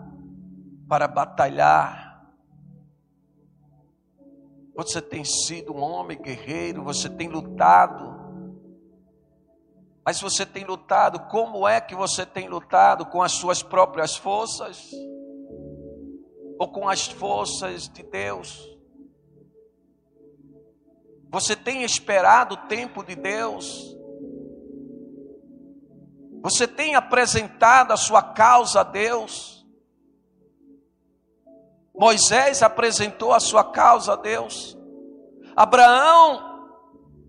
[0.88, 2.06] para batalhar.
[4.76, 8.14] Você tem sido um homem guerreiro, você tem lutado.
[10.06, 13.06] Mas você tem lutado, como é que você tem lutado?
[13.06, 14.92] Com as suas próprias forças?
[16.60, 18.76] Ou com as forças de Deus?
[21.30, 23.96] Você tem esperado o tempo de Deus?
[26.42, 29.55] Você tem apresentado a sua causa a Deus?
[31.98, 34.78] Moisés apresentou a sua causa a Deus.
[35.56, 36.70] Abraão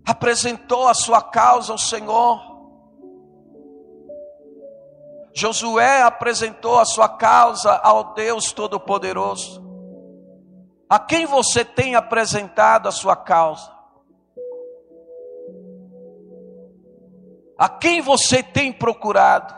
[0.05, 2.39] apresentou a sua causa ao Senhor.
[5.33, 9.65] Josué apresentou a sua causa ao Deus Todo-Poderoso.
[10.89, 13.71] A quem você tem apresentado a sua causa?
[17.57, 19.56] A quem você tem procurado?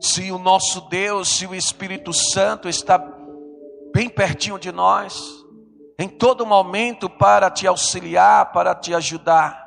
[0.00, 2.98] Se o nosso Deus, se o Espírito Santo está
[3.94, 5.44] bem pertinho de nós,
[5.98, 9.66] em todo momento para te auxiliar, para te ajudar.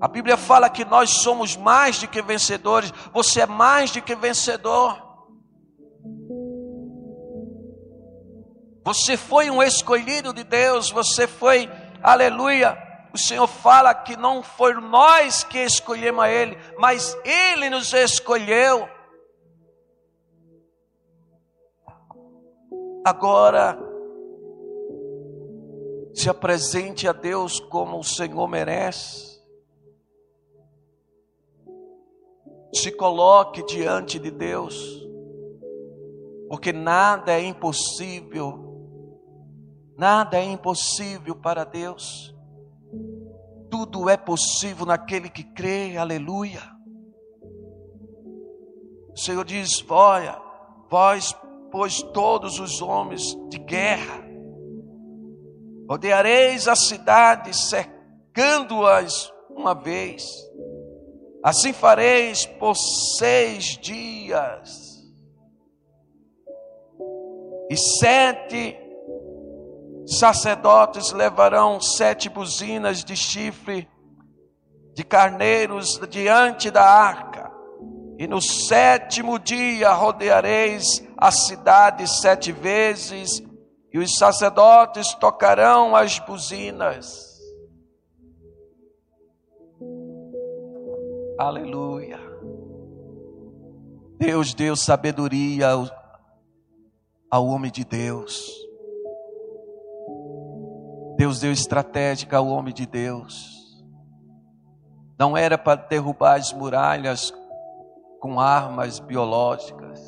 [0.00, 4.14] A Bíblia fala que nós somos mais do que vencedores, você é mais do que
[4.14, 5.02] vencedor.
[8.84, 11.70] Você foi um escolhido de Deus, você foi,
[12.02, 12.76] aleluia.
[13.14, 18.88] O Senhor fala que não foi nós que escolhemos a Ele, mas Ele nos escolheu.
[23.06, 23.78] Agora,
[26.12, 29.40] se apresente a Deus como o Senhor merece.
[32.74, 34.74] Se coloque diante de Deus,
[36.48, 38.64] porque nada é impossível
[39.96, 42.33] Nada é impossível para Deus.
[43.70, 46.62] Tudo é possível naquele que crê, aleluia.
[49.12, 50.40] O Senhor diz: Olha,
[50.90, 51.34] vós,
[51.70, 54.24] pois todos os homens de guerra,
[55.88, 60.24] rodeareis a cidade, cercando-as uma vez.
[61.42, 62.74] Assim fareis por
[63.18, 64.94] seis dias.
[67.70, 68.83] E sete
[70.06, 73.88] sacerdotes levarão sete buzinas de chifre
[74.94, 77.50] de carneiros diante da arca,
[78.16, 80.84] e no sétimo dia rodeareis
[81.16, 83.42] a cidade sete vezes,
[83.92, 87.34] e os sacerdotes tocarão as buzinas.
[91.38, 92.18] Aleluia.
[94.16, 95.70] Deus deu sabedoria
[97.30, 98.63] ao, homem de Deus.
[101.16, 103.54] Deus deu estratégia ao homem de Deus.
[105.18, 107.32] Não era para derrubar as muralhas
[108.20, 110.00] com armas biológicas.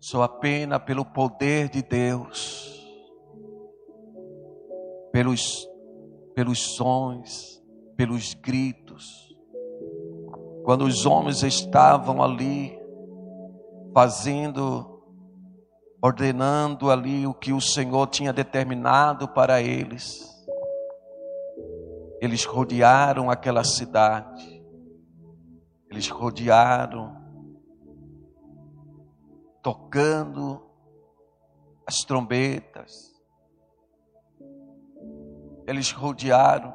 [0.00, 2.84] Só apenas pelo poder de Deus,
[5.12, 5.66] pelos,
[6.34, 7.62] pelos sons,
[7.96, 9.34] pelos gritos.
[10.64, 12.78] Quando os homens estavam ali
[13.94, 14.93] fazendo
[16.04, 20.22] ordenando ali o que o Senhor tinha determinado para eles.
[22.20, 24.62] Eles rodearam aquela cidade,
[25.90, 27.16] eles rodearam,
[29.62, 30.62] tocando
[31.86, 33.10] as trombetas,
[35.66, 36.74] eles rodearam,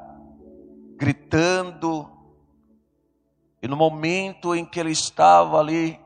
[0.96, 2.10] gritando,
[3.62, 6.00] e no momento em que ele estava ali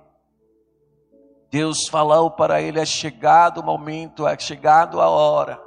[1.55, 5.63] Deus falou para ele: é chegado o momento, é chegado a hora.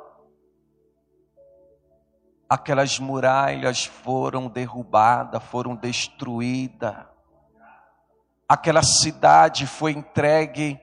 [2.49, 6.93] Aquelas muralhas foram derrubadas, foram destruídas.
[8.49, 10.77] Aquela cidade foi entregue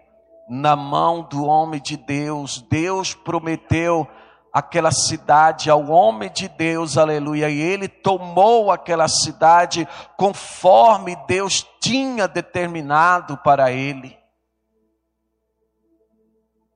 [0.49, 2.63] na mão do homem de Deus.
[2.63, 4.09] Deus prometeu
[4.51, 9.87] aquela cidade ao homem de Deus, aleluia, e ele tomou aquela cidade
[10.17, 14.24] conforme Deus tinha determinado para ele.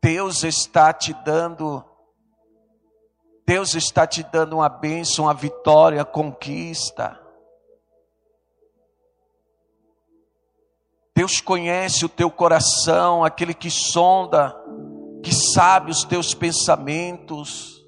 [0.02, 1.84] Deus está te dando,
[3.46, 7.20] Deus está te dando uma bênção, uma vitória, conquista.
[11.14, 14.54] Deus conhece o teu coração, aquele que sonda,
[15.20, 17.84] que sabe os teus pensamentos.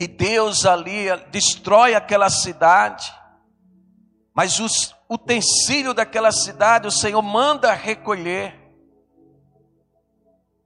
[0.00, 3.19] E Deus ali destrói aquela cidade.
[4.34, 8.58] Mas os utensílios daquela cidade o Senhor manda recolher.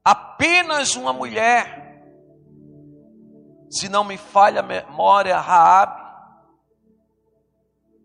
[0.05, 2.05] Apenas uma mulher,
[3.71, 6.05] se não me falha a memória, Raabe,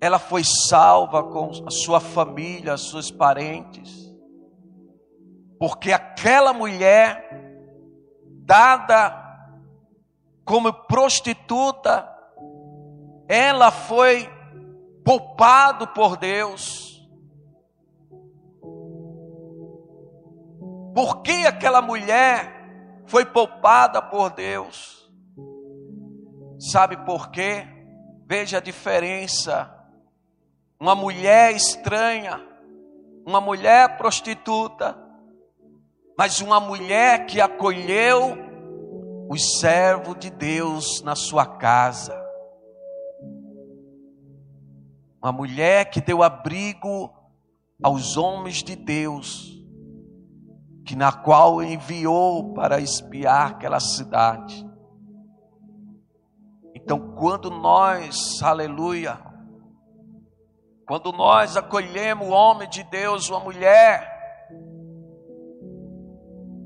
[0.01, 4.09] ela foi salva com a sua família, seus parentes,
[5.59, 7.27] porque aquela mulher,
[8.45, 9.13] dada
[10.45, 12.09] como prostituta,
[13.27, 14.38] ela foi
[15.03, 17.07] poupado por Deus.
[20.93, 25.09] Por que aquela mulher foi poupada por Deus?
[26.59, 27.65] Sabe por quê?
[28.27, 29.73] Veja a diferença.
[30.79, 32.41] Uma mulher estranha,
[33.25, 34.97] uma mulher prostituta,
[36.17, 38.37] mas uma mulher que acolheu
[39.29, 42.18] os servos de Deus na sua casa
[45.21, 47.13] uma mulher que deu abrigo
[47.83, 49.57] aos homens de Deus,
[50.85, 54.65] que na qual enviou para espiar aquela cidade.
[56.73, 59.19] Então, quando nós, aleluia,
[60.87, 64.09] quando nós acolhemos o homem de Deus, uma mulher,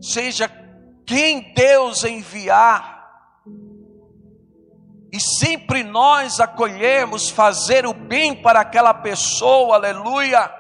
[0.02, 0.48] seja
[1.06, 2.93] quem Deus enviar,
[5.14, 10.52] e sempre nós acolhemos fazer o bem para aquela pessoa, aleluia.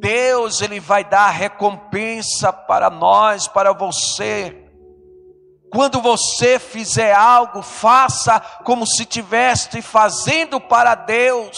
[0.00, 4.68] Deus, Ele vai dar recompensa para nós, para você.
[5.70, 11.56] Quando você fizer algo, faça como se estivesse fazendo para Deus.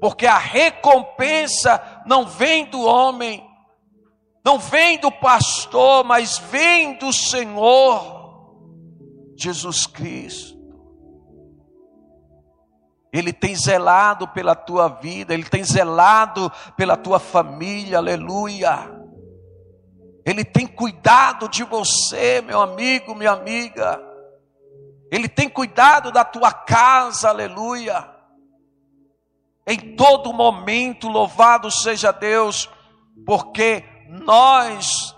[0.00, 3.46] Porque a recompensa não vem do homem,
[4.42, 8.23] não vem do pastor, mas vem do Senhor.
[9.36, 10.54] Jesus Cristo.
[13.12, 18.90] Ele tem zelado pela tua vida, Ele tem zelado pela tua família, aleluia.
[20.26, 24.02] Ele tem cuidado de você, meu amigo, minha amiga.
[25.12, 28.10] Ele tem cuidado da tua casa, aleluia.
[29.66, 32.68] Em todo momento, louvado seja Deus,
[33.24, 35.14] porque nós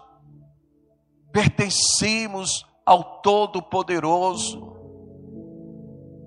[1.33, 4.76] pertencemos ao Todo-Poderoso.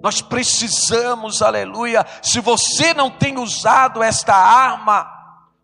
[0.03, 2.05] Nós precisamos, aleluia.
[2.21, 5.09] Se você não tem usado esta arma,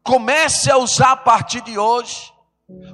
[0.01, 2.33] comece a usar a partir de hoje.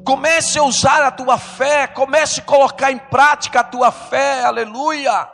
[0.03, 5.29] Comece a usar a tua fé, comece a colocar em prática a tua fé, aleluia.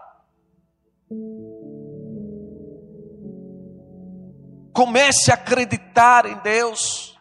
[4.73, 7.16] Comece a acreditar em Deus.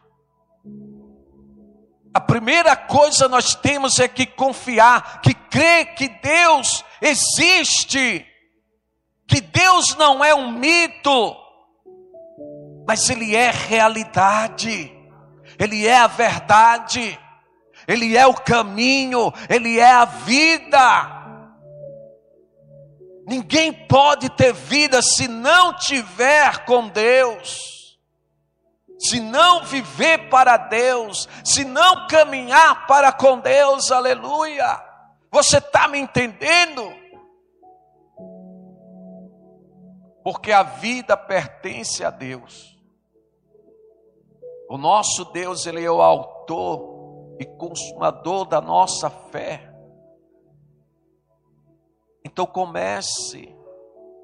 [2.16, 8.26] A primeira coisa nós temos é que confiar, que crer que Deus existe,
[9.28, 11.36] que Deus não é um mito,
[12.88, 14.90] mas Ele é realidade,
[15.58, 17.20] Ele é a verdade,
[17.86, 21.22] Ele é o caminho, Ele é a vida.
[23.26, 27.75] Ninguém pode ter vida se não tiver com Deus
[28.98, 34.82] se não viver para Deus, se não caminhar para com Deus, aleluia.
[35.30, 36.82] Você está me entendendo?
[40.24, 42.76] Porque a vida pertence a Deus.
[44.68, 49.72] O nosso Deus, Ele é o autor e consumador da nossa fé.
[52.24, 53.54] Então comece,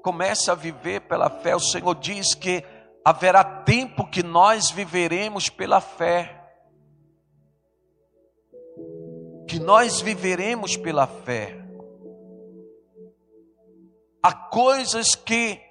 [0.03, 1.55] comece a viver pela fé.
[1.55, 2.65] O Senhor diz que
[3.03, 6.39] haverá tempo que nós viveremos pela fé.
[9.47, 11.59] Que nós viveremos pela fé.
[14.21, 15.61] Há coisas que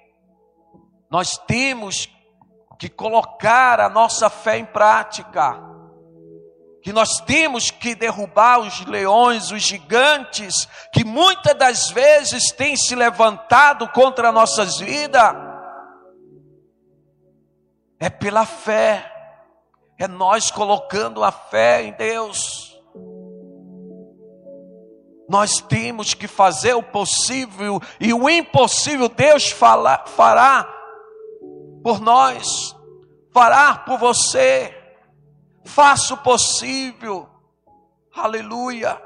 [1.09, 2.07] nós temos
[2.77, 5.59] que colocar a nossa fé em prática.
[6.83, 12.93] Que nós temos que derrubar os leões, os gigantes, que muitas das vezes têm se
[12.93, 15.42] levantado contra nossas vidas
[18.03, 19.09] é pela fé,
[19.97, 22.77] é nós colocando a fé em Deus.
[25.29, 30.65] Nós temos que fazer o possível e o impossível Deus fala, fará
[31.81, 32.75] por nós,
[33.31, 34.77] fará por você.
[35.63, 37.25] Faça o possível,
[38.13, 39.01] aleluia,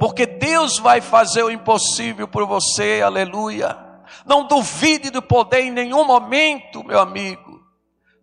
[0.00, 3.91] porque Deus vai fazer o impossível por você, aleluia.
[4.24, 7.60] Não duvide do poder em nenhum momento, meu amigo.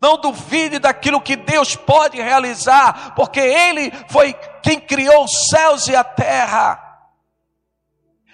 [0.01, 4.33] Não duvide daquilo que Deus pode realizar, porque Ele foi
[4.63, 6.81] quem criou os céus e a terra.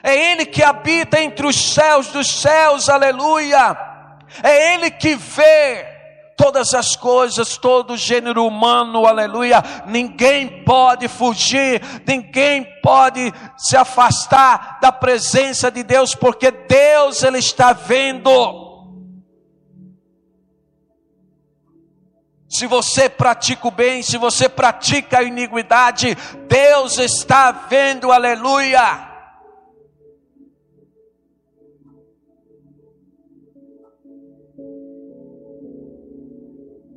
[0.03, 3.75] É Ele que habita entre os céus dos céus, aleluia.
[4.43, 5.94] É Ele que vê
[6.35, 9.63] todas as coisas, todo gênero humano, aleluia.
[9.87, 17.73] Ninguém pode fugir, ninguém pode se afastar da presença de Deus, porque Deus ele está
[17.73, 18.63] vendo.
[22.49, 26.15] Se você pratica o bem, se você pratica a iniquidade,
[26.47, 29.04] Deus está vendo, aleluia.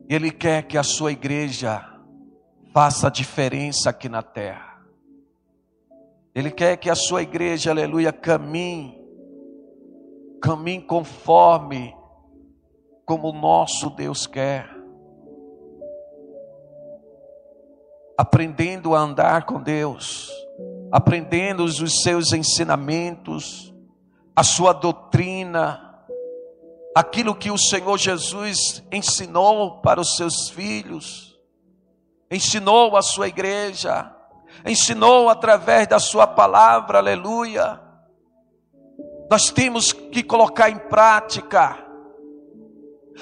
[0.09, 1.85] Ele quer que a sua igreja
[2.73, 4.81] faça diferença aqui na terra.
[6.35, 8.99] Ele quer que a sua igreja, aleluia, caminhe,
[10.41, 11.95] caminhe conforme
[13.05, 14.69] como o nosso Deus quer.
[18.17, 20.31] Aprendendo a andar com Deus,
[20.91, 23.75] aprendendo os seus ensinamentos,
[24.35, 25.88] a sua doutrina,
[26.99, 31.39] aquilo que o Senhor Jesus ensinou para os seus filhos,
[32.29, 34.13] ensinou a sua igreja,
[34.67, 37.81] ensinou através da sua palavra, aleluia.
[39.31, 41.79] Nós temos que colocar em prática,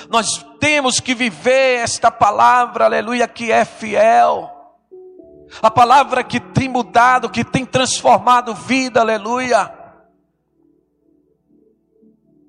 [0.08, 4.50] nós temos que viver esta palavra, aleluia, que é fiel,
[5.62, 9.75] A palavra que tem mudado, que tem transformado vida, aleluia.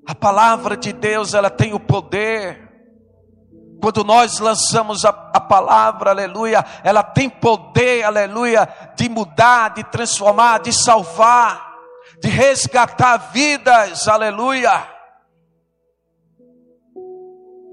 [0.08, 2.66] A palavra de Deus, ela tem o poder.
[3.82, 10.60] Quando nós lançamos a, a, palavra, aleluia, ela tem poder, aleluia, de mudar, de transformar,
[10.60, 11.76] de salvar,
[12.22, 14.88] de resgatar vidas, aleluia.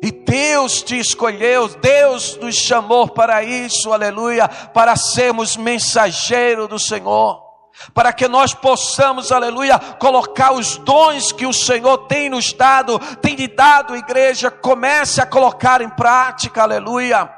[0.03, 7.43] E Deus te escolheu, Deus nos chamou para isso, aleluia, para sermos mensageiros do Senhor,
[7.93, 13.35] para que nós possamos, aleluia, colocar os dons que o Senhor tem nos dado, tem
[13.35, 17.29] lhe dado, igreja, comece a colocar em prática, aleluia.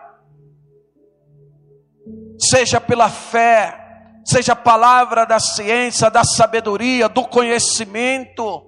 [2.38, 3.78] Seja pela fé,
[4.24, 8.65] seja a palavra da ciência, da sabedoria, do conhecimento,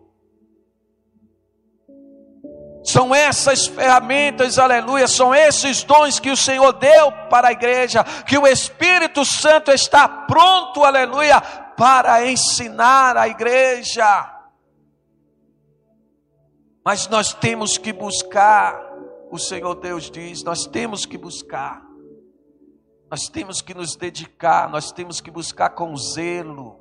[2.89, 8.39] são essas ferramentas, aleluia, são esses dons que o Senhor deu para a igreja, que
[8.39, 11.39] o Espírito Santo está pronto, aleluia,
[11.77, 14.35] para ensinar a igreja.
[16.83, 18.81] Mas nós temos que buscar,
[19.31, 21.83] o Senhor Deus diz, nós temos que buscar,
[23.11, 26.81] nós temos que nos dedicar, nós temos que buscar com zelo,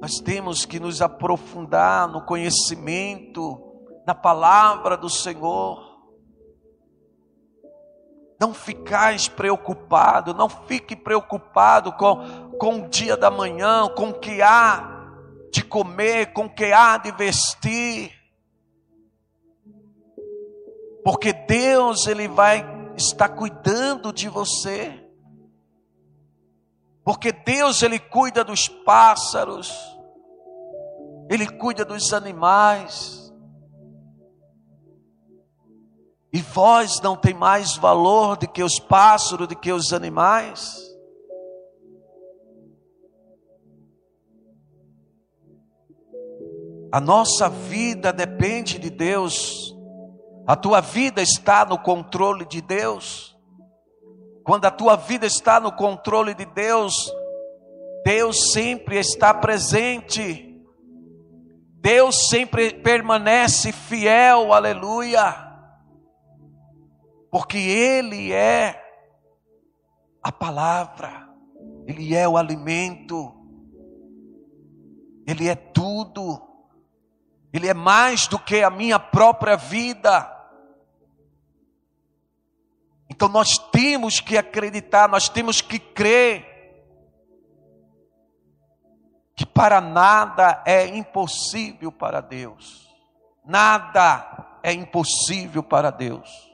[0.00, 3.71] nós temos que nos aprofundar no conhecimento,
[4.06, 5.90] na palavra do Senhor.
[8.40, 14.42] Não ficais preocupado, não fique preocupado com, com o dia da manhã, com o que
[14.42, 14.92] há
[15.52, 18.12] de comer, com o que há de vestir.
[21.04, 22.64] Porque Deus, Ele vai
[22.96, 24.98] estar cuidando de você.
[27.04, 29.72] Porque Deus, Ele cuida dos pássaros,
[31.28, 33.21] Ele cuida dos animais.
[36.32, 40.80] E vós não tem mais valor do que os pássaros, do que os animais?
[46.90, 49.76] A nossa vida depende de Deus.
[50.46, 53.36] A tua vida está no controle de Deus.
[54.42, 56.94] Quando a tua vida está no controle de Deus,
[58.06, 60.48] Deus sempre está presente.
[61.74, 65.51] Deus sempre permanece fiel, aleluia
[67.32, 68.78] porque Ele é
[70.22, 71.30] a palavra,
[71.86, 73.34] Ele é o alimento,
[75.26, 76.46] Ele é tudo,
[77.50, 80.30] Ele é mais do que a minha própria vida.
[83.08, 86.46] Então nós temos que acreditar, nós temos que crer
[89.34, 92.94] que para nada é impossível para Deus.
[93.42, 96.51] Nada é impossível para Deus.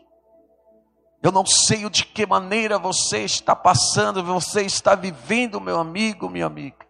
[1.22, 6.46] Eu não sei de que maneira você está passando, você está vivendo, meu amigo, minha
[6.46, 6.86] amiga.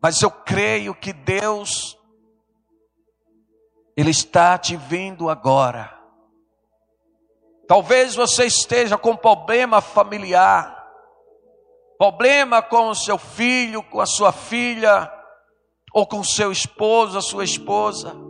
[0.00, 1.98] Mas eu creio que Deus,
[3.96, 5.94] Ele está te vendo agora.
[7.68, 10.86] Talvez você esteja com problema familiar,
[11.98, 15.12] problema com o seu filho, com a sua filha,
[15.92, 18.25] ou com o seu esposo, a sua esposa.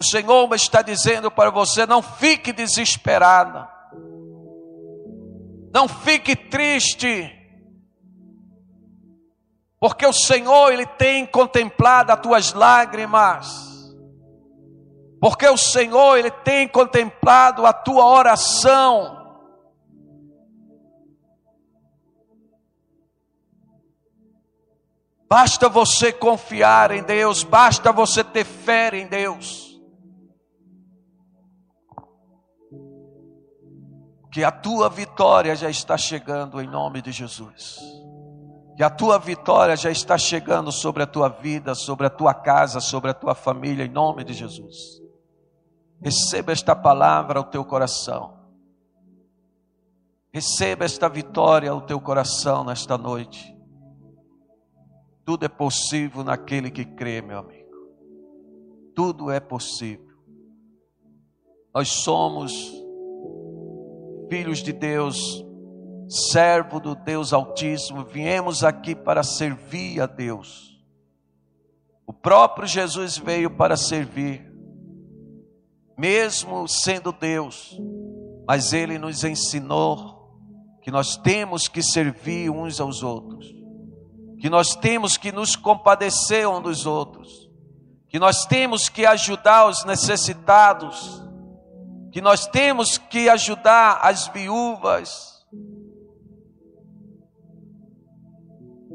[0.00, 3.66] O Senhor está dizendo para você: não fique desesperado,
[5.72, 7.34] não fique triste,
[9.80, 13.68] porque o Senhor ele tem contemplado as tuas lágrimas.
[15.20, 19.16] Porque o Senhor ele tem contemplado a tua oração.
[25.28, 29.67] Basta você confiar em Deus, basta você ter fé em Deus.
[34.30, 37.78] Que a tua vitória já está chegando em nome de Jesus.
[38.76, 42.80] Que a tua vitória já está chegando sobre a tua vida, sobre a tua casa,
[42.80, 45.02] sobre a tua família, em nome de Jesus.
[46.00, 48.38] Receba esta palavra ao teu coração.
[50.32, 53.56] Receba esta vitória ao teu coração nesta noite.
[55.24, 57.68] Tudo é possível naquele que crê, meu amigo.
[58.94, 60.06] Tudo é possível.
[61.74, 62.72] Nós somos
[64.28, 65.44] filhos de Deus,
[66.08, 70.78] servo do Deus Altíssimo, viemos aqui para servir a Deus.
[72.06, 74.50] O próprio Jesus veio para servir,
[75.96, 77.78] mesmo sendo Deus,
[78.46, 80.18] mas ele nos ensinou
[80.80, 83.46] que nós temos que servir uns aos outros,
[84.40, 87.50] que nós temos que nos compadecer uns dos outros,
[88.08, 91.27] que nós temos que ajudar os necessitados
[92.10, 95.46] que nós temos que ajudar as viúvas,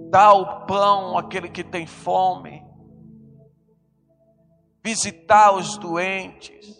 [0.09, 2.64] dar o pão àquele que tem fome,
[4.84, 6.74] visitar os doentes.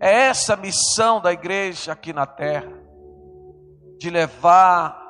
[0.00, 2.72] É essa a missão da igreja aqui na terra,
[3.98, 5.00] de levar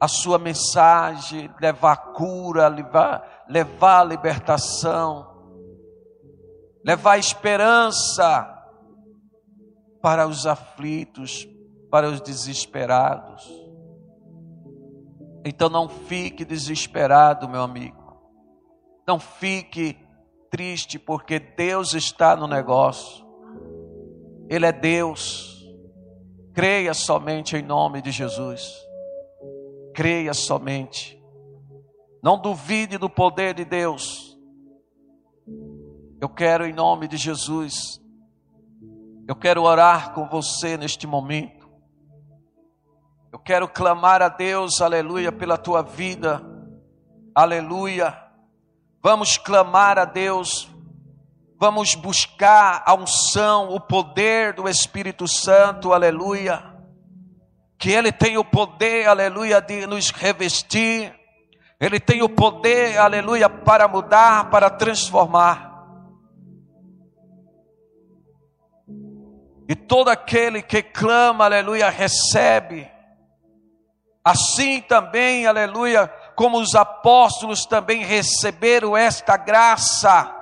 [0.00, 5.26] a sua mensagem, levar cura, levar, levar libertação,
[6.84, 8.57] levar esperança
[10.00, 11.46] para os aflitos,
[11.90, 13.48] para os desesperados.
[15.44, 17.96] Então não fique desesperado, meu amigo.
[19.06, 19.96] Não fique
[20.50, 23.26] triste, porque Deus está no negócio.
[24.48, 25.66] Ele é Deus.
[26.52, 28.72] Creia somente em nome de Jesus.
[29.94, 31.18] Creia somente.
[32.22, 34.36] Não duvide do poder de Deus.
[36.20, 37.97] Eu quero, em nome de Jesus,
[39.28, 41.68] eu quero orar com você neste momento.
[43.30, 46.40] Eu quero clamar a Deus, aleluia, pela tua vida.
[47.34, 48.18] Aleluia.
[49.02, 50.70] Vamos clamar a Deus.
[51.60, 55.92] Vamos buscar a unção, o poder do Espírito Santo.
[55.92, 56.64] Aleluia.
[57.78, 61.14] Que ele tem o poder, aleluia, de nos revestir.
[61.78, 65.67] Ele tem o poder, aleluia, para mudar, para transformar.
[69.68, 72.90] E todo aquele que clama, aleluia, recebe.
[74.24, 80.34] Assim também, aleluia, como os apóstolos também receberam esta graça.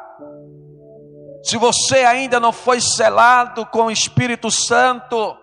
[1.43, 5.37] Se você ainda não foi selado com o Espírito Santo,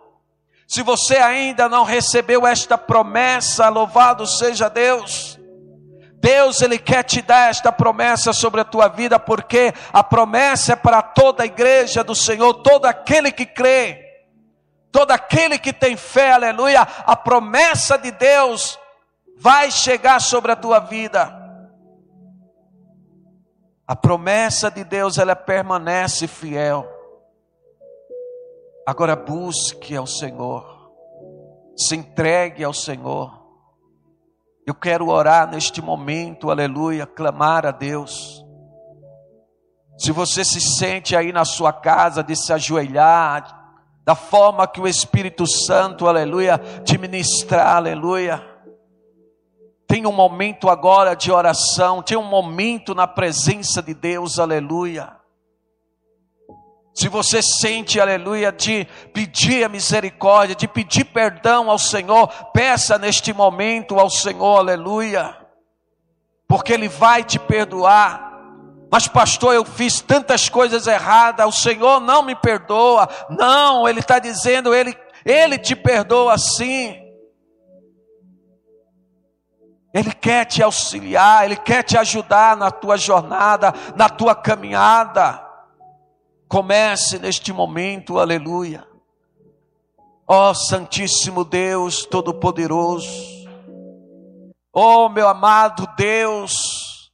[0.68, 5.33] se você ainda não recebeu esta promessa, louvado seja Deus.
[6.24, 10.76] Deus ele quer te dar esta promessa sobre a tua vida, porque a promessa é
[10.78, 14.24] para toda a igreja do Senhor, todo aquele que crê,
[14.90, 16.80] todo aquele que tem fé, aleluia.
[16.82, 18.80] A promessa de Deus
[19.38, 21.30] vai chegar sobre a tua vida.
[23.86, 26.90] A promessa de Deus ela permanece fiel.
[28.88, 30.90] Agora busque ao Senhor,
[31.76, 33.43] se entregue ao Senhor.
[34.66, 38.44] Eu quero orar neste momento, aleluia, clamar a Deus.
[39.98, 43.62] Se você se sente aí na sua casa de se ajoelhar,
[44.06, 48.42] da forma que o Espírito Santo, aleluia, te ministrar, aleluia.
[49.88, 55.23] Tem um momento agora de oração, tem um momento na presença de Deus, aleluia.
[56.94, 63.34] Se você sente, aleluia, de pedir a misericórdia, de pedir perdão ao Senhor, peça neste
[63.34, 65.36] momento ao Senhor, aleluia,
[66.48, 68.32] porque Ele vai te perdoar.
[68.92, 73.10] Mas, pastor, eu fiz tantas coisas erradas, o Senhor não me perdoa.
[73.28, 74.96] Não, Ele está dizendo, Ele,
[75.26, 76.96] Ele te perdoa sim.
[79.92, 85.53] Ele quer te auxiliar, Ele quer te ajudar na tua jornada, na tua caminhada.
[86.48, 88.88] Comece neste momento, aleluia.
[90.28, 93.10] Ó oh, Santíssimo Deus Todo-Poderoso,
[94.72, 97.12] ó oh, meu amado Deus,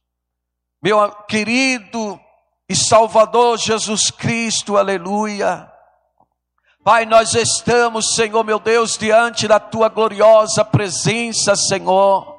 [0.82, 2.18] meu querido
[2.68, 5.70] e Salvador Jesus Cristo, aleluia.
[6.84, 12.38] Pai, nós estamos, Senhor meu Deus, diante da tua gloriosa presença, Senhor.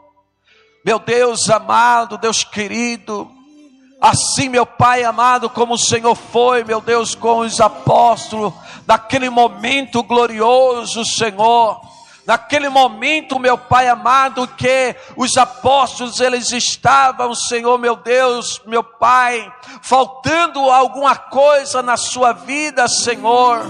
[0.84, 3.30] Meu Deus amado, Deus querido,
[4.02, 8.52] Assim, meu Pai amado, como o Senhor foi, meu Deus, com os apóstolos,
[8.88, 11.80] naquele momento glorioso, Senhor,
[12.26, 19.54] naquele momento, meu Pai amado, que os apóstolos eles estavam, Senhor, meu Deus, meu Pai,
[19.84, 23.62] faltando alguma coisa na sua vida, Senhor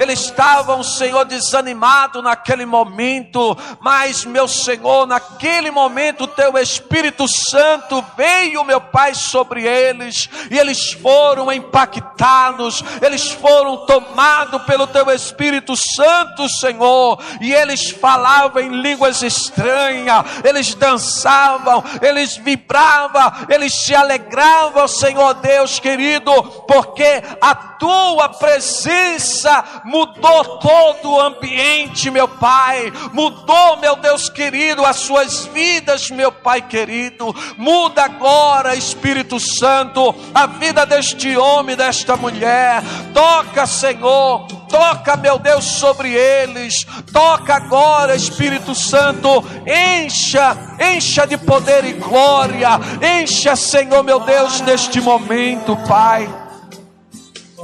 [0.00, 8.02] eles estavam, Senhor, desanimados naquele momento, mas, meu Senhor, naquele momento, o teu Espírito Santo
[8.16, 15.74] veio, meu Pai, sobre eles, e eles foram impactados, eles foram tomados pelo teu Espírito
[15.76, 24.88] Santo, Senhor, e eles falavam em línguas estranhas, eles dançavam, eles vibravam, eles se alegravam,
[24.88, 26.32] Senhor Deus querido,
[26.66, 34.96] porque a tua presença mudou todo o ambiente, meu Pai, mudou, meu Deus querido, as
[34.96, 37.34] suas vidas, meu Pai querido.
[37.56, 42.82] Muda agora, Espírito Santo, a vida deste homem, desta mulher.
[43.12, 46.86] Toca, Senhor, toca, meu Deus, sobre eles.
[47.12, 50.56] Toca agora, Espírito Santo, encha,
[50.94, 52.78] encha de poder e glória.
[53.20, 56.39] Encha, Senhor, meu Deus, neste momento, Pai.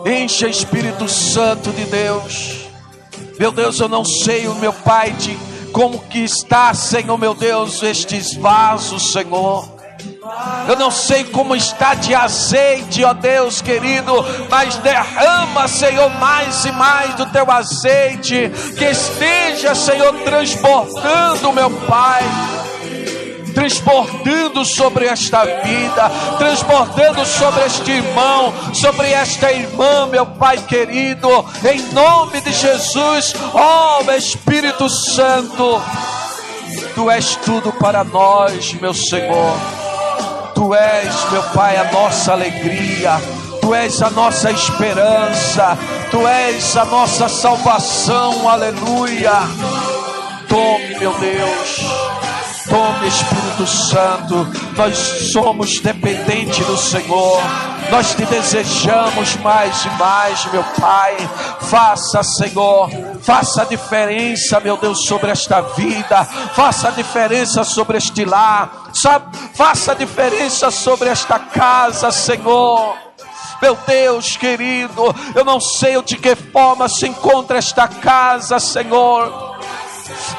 [0.06, 2.68] Encha Espírito Santo de Deus.
[3.40, 5.36] Meu Deus, eu não sei, o meu Pai, de
[5.72, 9.68] como que está, Senhor, meu Deus, estes vasos, Senhor.
[10.68, 14.12] Eu não sei como está de azeite, ó Deus querido,
[14.48, 22.22] mas derrama, Senhor, mais e mais do teu azeite, que esteja, Senhor, transportando, meu Pai
[23.56, 31.26] transportando sobre esta vida, transportando sobre este irmão, sobre esta irmã, meu Pai querido,
[31.64, 35.80] em nome de Jesus, ó oh, Espírito Santo,
[36.94, 39.56] Tu és tudo para nós, meu Senhor.
[40.54, 43.18] Tu és, meu Pai, a nossa alegria.
[43.62, 45.78] Tu és a nossa esperança.
[46.10, 48.48] Tu és a nossa salvação.
[48.48, 49.32] Aleluia.
[50.48, 52.35] Tome, meu Deus.
[52.68, 54.46] Tome, Espírito Santo.
[54.76, 54.96] Nós
[55.32, 57.40] somos dependentes do Senhor.
[57.90, 61.16] Nós te desejamos mais e mais, meu Pai.
[61.60, 62.90] Faça, Senhor,
[63.22, 66.24] faça a diferença, meu Deus, sobre esta vida.
[66.54, 68.90] Faça a diferença sobre este lar.
[69.54, 72.96] Faça a diferença sobre esta casa, Senhor.
[73.62, 79.45] Meu Deus querido, eu não sei de que forma se encontra esta casa, Senhor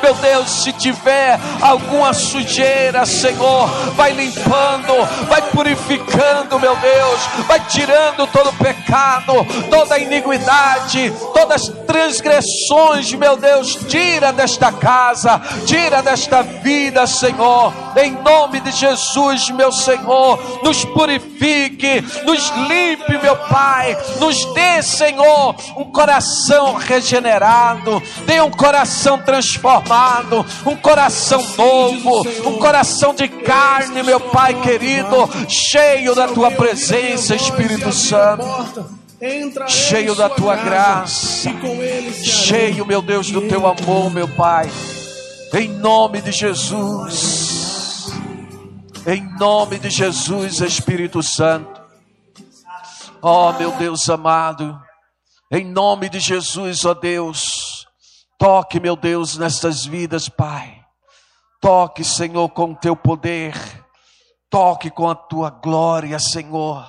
[0.02, 4.94] meu Deus, se tiver alguma sujeira, Senhor, vai limpando,
[5.28, 9.34] vai purificando, meu Deus, vai tirando todo pecado,
[9.70, 18.12] toda iniquidade, todas as transgressões, meu Deus, tira desta casa, tira desta vida, Senhor, em
[18.12, 20.84] nome de Jesus, meu Senhor, nos
[21.38, 30.46] purifique, nos limpe, meu Pai, nos dê, Senhor, um coração regenerado, dê um coração transformado
[30.66, 37.92] um coração novo, um coração de carne, meu Pai querido, cheio da tua presença, Espírito
[37.92, 38.98] Santo.
[39.68, 41.50] Cheio da tua graça,
[42.24, 44.70] cheio, meu Deus, do teu amor, meu Pai,
[45.56, 47.57] em nome de Jesus,
[49.08, 51.82] em nome de Jesus, Espírito Santo,
[53.22, 54.80] ó oh, meu Deus amado,
[55.50, 57.88] em nome de Jesus, ó oh Deus,
[58.38, 60.80] Toque, meu Deus, nestas vidas, Pai.
[61.60, 63.56] Toque, Senhor, com o teu poder.
[64.48, 66.88] Toque com a tua glória, Senhor.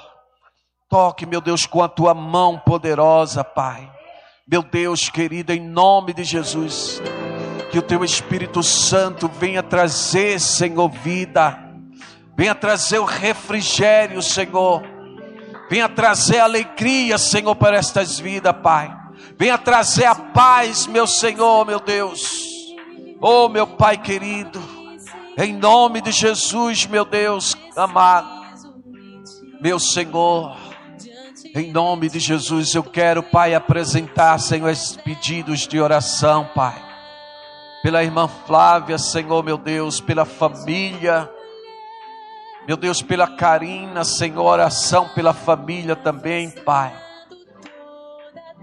[0.90, 3.90] Toque, meu Deus, com a tua mão poderosa, Pai.
[4.46, 7.00] Meu Deus querido, em nome de Jesus,
[7.70, 11.67] que o teu Espírito Santo venha trazer, Senhor, vida.
[12.39, 14.81] Venha trazer o refrigério, Senhor.
[15.69, 18.97] Venha trazer alegria, Senhor, para estas vidas, Pai.
[19.36, 22.47] Venha trazer a paz, meu Senhor, meu Deus.
[23.20, 24.62] Oh, meu Pai querido,
[25.36, 28.28] em nome de Jesus, meu Deus amado,
[29.60, 30.56] meu Senhor,
[31.56, 36.81] em nome de Jesus, eu quero, Pai, apresentar, Senhor, esses pedidos de oração, Pai,
[37.82, 41.28] pela irmã Flávia, Senhor, meu Deus, pela família,
[42.68, 47.08] meu Deus, pela Karina, Senhor, oração pela família também, Pai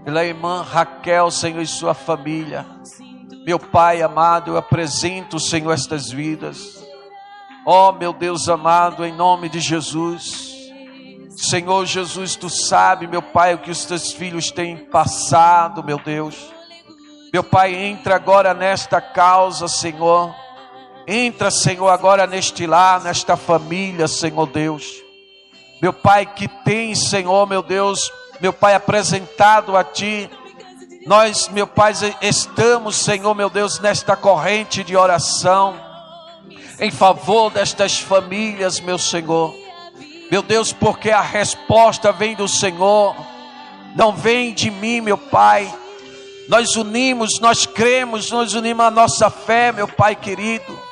[0.06, 2.64] pela irmã Raquel, Senhor, e sua família.
[3.44, 6.80] Meu Pai amado, eu apresento, Senhor, estas vidas.
[7.66, 10.54] Ó oh, meu Deus amado, em nome de Jesus.
[11.36, 16.36] Senhor Jesus, tu sabe, meu Pai, o que os teus filhos têm passado, meu Deus.
[17.32, 20.32] Meu Pai, entra agora nesta causa, Senhor.
[21.06, 25.04] Entra, Senhor, agora neste lar, nesta família, Senhor Deus.
[25.80, 28.10] Meu Pai, que tem, Senhor, meu Deus,
[28.40, 30.28] meu Pai, apresentado a Ti.
[31.06, 35.78] Nós, meu Pai, estamos, Senhor, meu Deus, nesta corrente de oração,
[36.80, 39.54] em favor destas famílias, meu Senhor.
[40.28, 43.14] Meu Deus, porque a resposta vem do Senhor,
[43.94, 45.72] não vem de mim, meu Pai.
[46.48, 50.85] Nós unimos, nós cremos, nós unimos a nossa fé, meu Pai querido.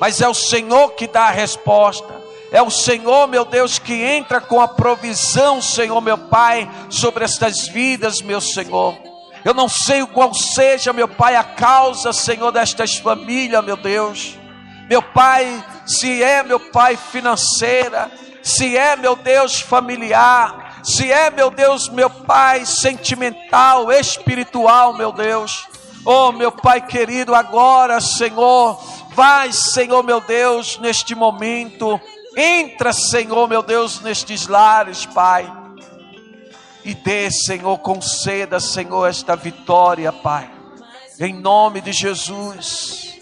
[0.00, 2.22] Mas é o Senhor que dá a resposta.
[2.50, 7.66] É o Senhor, meu Deus, que entra com a provisão, Senhor, meu Pai, sobre estas
[7.66, 8.96] vidas, meu Senhor.
[9.44, 14.38] Eu não sei qual seja, meu Pai, a causa, Senhor, destas famílias, meu Deus.
[14.88, 18.10] Meu Pai, se é, meu Pai, financeira,
[18.42, 25.66] se é, meu Deus, familiar, se é, meu Deus, meu Pai, sentimental, espiritual, meu Deus.
[26.04, 28.78] Oh, meu Pai querido, agora, Senhor,
[29.14, 32.00] vai, Senhor, meu Deus, neste momento
[32.36, 35.50] Entra, Senhor, meu Deus, nestes lares, Pai.
[36.84, 40.50] E dê, Senhor, conceda, Senhor, esta vitória, Pai.
[41.20, 43.20] Em nome de Jesus.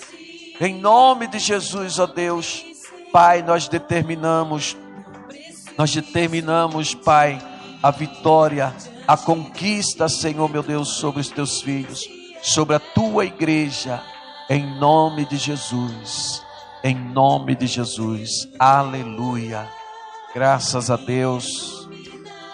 [0.59, 2.65] Em nome de Jesus, ó Deus.
[3.13, 4.75] Pai, nós determinamos,
[5.77, 7.39] nós determinamos, Pai,
[7.83, 8.75] a vitória
[9.07, 12.09] a conquista, Senhor meu Deus, sobre os teus filhos,
[12.41, 14.01] sobre a tua igreja,
[14.49, 16.43] em nome de Jesus.
[16.83, 18.49] Em nome de Jesus.
[18.59, 19.69] Aleluia.
[20.35, 21.89] Graças a Deus.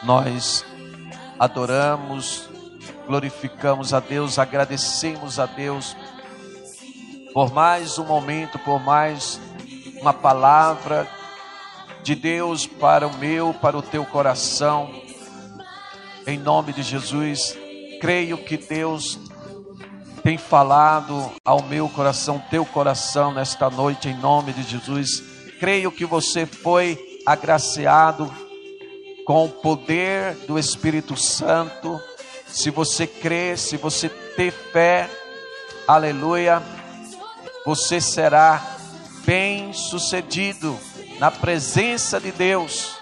[0.02, 0.64] Nós
[1.38, 2.48] adoramos,
[3.06, 5.96] glorificamos a Deus, agradecemos a Deus
[7.32, 9.40] por mais um momento, por mais
[10.00, 11.08] uma palavra
[12.02, 14.90] de Deus para o meu, para o teu coração.
[16.26, 17.56] Em nome de Jesus,
[18.00, 19.18] creio que Deus
[20.28, 25.22] tem falado ao meu coração, teu coração nesta noite, em nome de Jesus.
[25.58, 28.30] Creio que você foi agraciado
[29.24, 31.98] com o poder do Espírito Santo.
[32.46, 35.08] Se você crê, se você ter fé,
[35.86, 36.62] aleluia,
[37.64, 38.62] você será
[39.24, 40.78] bem sucedido
[41.18, 42.98] na presença de Deus,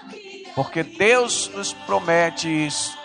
[0.55, 2.97] porque Deus nos promete isso,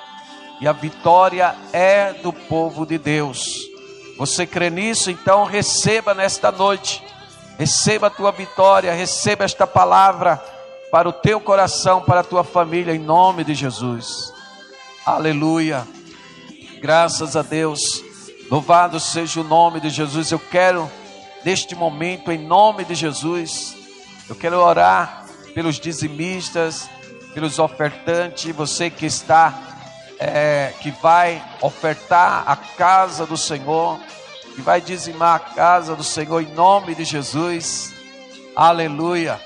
[0.60, 3.71] e a vitória é do povo de Deus.
[4.16, 5.10] Você crê nisso?
[5.10, 7.02] Então receba nesta noite,
[7.58, 10.42] receba a tua vitória, receba esta palavra
[10.90, 14.32] para o teu coração, para a tua família, em nome de Jesus.
[15.06, 15.86] Aleluia.
[16.80, 17.80] Graças a Deus.
[18.50, 20.30] Louvado seja o nome de Jesus.
[20.30, 20.90] Eu quero,
[21.44, 23.74] neste momento, em nome de Jesus,
[24.28, 25.24] eu quero orar
[25.54, 26.88] pelos dizimistas,
[27.32, 29.71] pelos ofertantes, você que está,
[30.22, 33.98] é, que vai ofertar a casa do Senhor,
[34.54, 37.92] que vai dizimar a casa do Senhor em nome de Jesus.
[38.54, 39.40] Aleluia.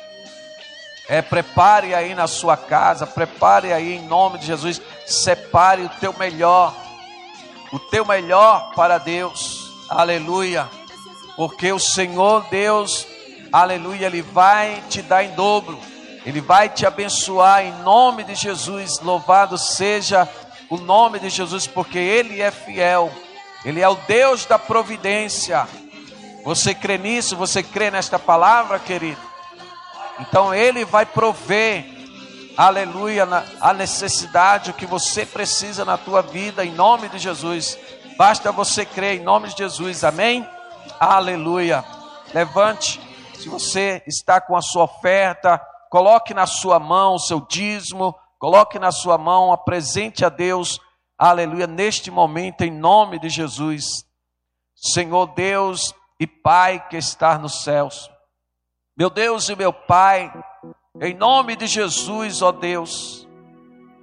[1.09, 6.13] É, prepare aí na sua casa, prepare aí em nome de Jesus, separe o teu
[6.19, 6.75] melhor,
[7.73, 10.69] o teu melhor para Deus, aleluia,
[11.37, 13.07] porque o Senhor Deus
[13.53, 15.79] aleluia, Ele vai te dar em dobro,
[16.25, 18.99] Ele vai te abençoar em nome de Jesus.
[19.01, 20.29] Louvado seja
[20.69, 23.11] o nome de Jesus, porque Ele é fiel,
[23.65, 25.67] Ele é o Deus da providência.
[26.45, 27.37] Você crê nisso?
[27.37, 29.21] Você crê nesta palavra, querido?
[30.21, 31.85] Então Ele vai prover,
[32.57, 33.27] aleluia,
[33.61, 37.79] a necessidade que você precisa na tua vida, em nome de Jesus.
[38.17, 40.49] Basta você crer em nome de Jesus, amém?
[40.99, 41.85] Aleluia.
[42.33, 43.01] Levante
[43.35, 45.61] se você está com a sua oferta,
[45.91, 50.81] coloque na sua mão o seu dízimo, coloque na sua mão, apresente a Deus,
[51.19, 54.05] aleluia, neste momento, em nome de Jesus.
[54.75, 58.11] Senhor Deus e Pai que está nos céus,
[58.97, 60.33] meu Deus e meu Pai,
[61.01, 63.27] em nome de Jesus, ó Deus,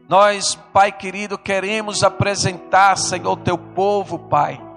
[0.10, 4.74] nós, Pai querido, queremos apresentar, Senhor, teu povo, Pai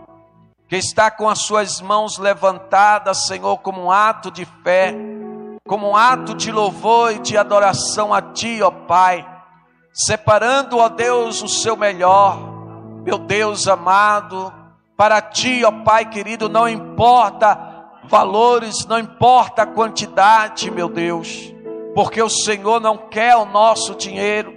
[0.69, 4.95] que está com as suas mãos levantadas, Senhor, como um ato de fé,
[5.67, 9.25] como um ato de louvor e de adoração a Ti, ó Pai,
[9.97, 12.39] separando, ó Deus, o seu melhor,
[13.03, 14.53] meu Deus amado,
[14.95, 17.59] para Ti, ó Pai querido, não importa
[18.05, 21.53] valores, não importa a quantidade, meu Deus,
[21.95, 24.55] porque o Senhor não quer o nosso dinheiro,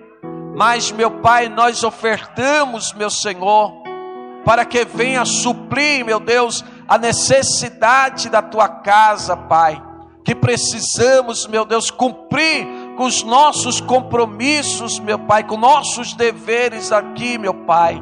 [0.57, 3.71] mas, meu Pai, nós ofertamos, meu Senhor,
[4.43, 9.81] para que venha suprir, meu Deus, a necessidade da tua casa, Pai.
[10.25, 12.67] Que precisamos, meu Deus, cumprir
[12.99, 17.97] com os nossos compromissos, meu Pai, com nossos deveres aqui, meu Pai.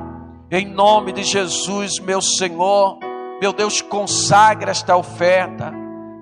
[0.50, 2.98] Em nome de Jesus, meu Senhor,
[3.40, 5.72] meu Deus, consagre esta oferta.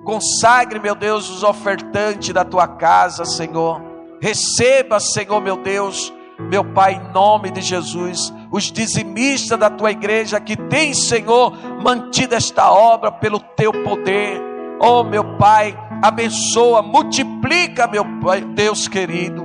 [0.04, 3.80] Consagre, meu Deus, os ofertantes da tua casa, Senhor.
[4.20, 10.38] Receba, Senhor, meu Deus, meu Pai, em nome de Jesus, os dizimistas da tua igreja
[10.38, 11.50] que tem, Senhor,
[11.82, 14.38] mantido esta obra pelo teu poder.
[14.78, 19.44] Oh, meu Pai, abençoa, multiplica, meu Pai, Deus querido.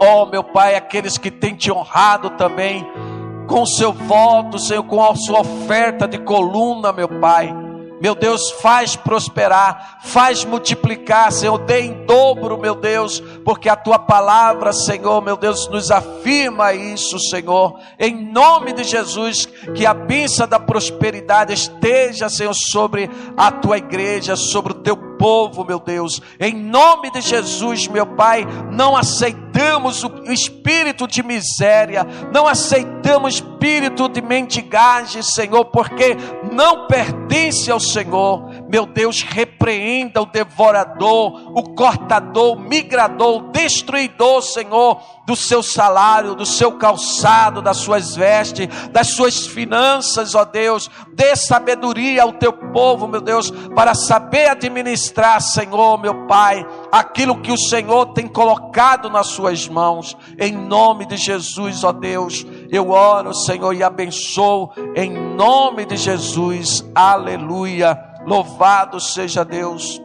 [0.00, 2.86] Oh, meu Pai, aqueles que têm te honrado também
[3.46, 7.67] com o seu voto, Senhor, com a sua oferta de coluna, meu Pai.
[8.00, 13.98] Meu Deus, faz prosperar, faz multiplicar, Senhor, dê em dobro, meu Deus, porque a tua
[13.98, 17.78] palavra, Senhor, meu Deus, nos afirma isso, Senhor.
[17.98, 24.36] Em nome de Jesus, que a bênção da prosperidade esteja, Senhor, sobre a tua igreja,
[24.36, 26.20] sobre o teu povo, meu Deus.
[26.38, 34.08] Em nome de Jesus, meu Pai, não aceitamos o espírito de miséria, não aceitamos espírito
[34.08, 36.16] de mendigagem, Senhor, porque
[36.52, 38.48] não pertence ao Senhor.
[38.68, 46.34] Meu Deus, repreenda o devorador, o cortador, o migrador, o destruidor, Senhor, do seu salário,
[46.34, 50.88] do seu calçado, das suas vestes, das suas finanças, ó Deus.
[51.12, 57.52] Dê sabedoria ao teu povo, meu Deus, para saber administrar, Senhor, meu Pai, aquilo que
[57.52, 60.16] o Senhor tem colocado nas suas mãos.
[60.38, 66.84] Em nome de Jesus, ó Deus, Eu oro, Senhor, e abençoo em nome de Jesus.
[66.94, 67.98] Aleluia.
[68.26, 70.02] Louvado seja Deus.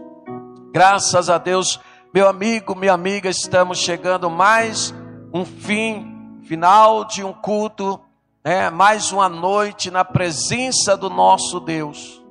[0.72, 1.78] Graças a Deus,
[2.14, 4.96] meu amigo, minha amiga, estamos chegando mais
[5.34, 8.00] um fim, final de um culto,
[8.46, 8.70] né?
[8.70, 12.24] mais uma noite na presença do nosso Deus.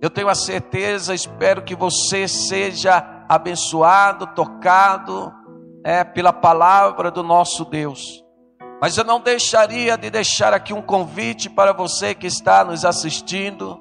[0.00, 5.30] Eu tenho a certeza, espero que você seja abençoado, tocado
[5.84, 8.23] é, pela palavra do nosso Deus.
[8.84, 13.80] Mas eu não deixaria de deixar aqui um convite para você que está nos assistindo.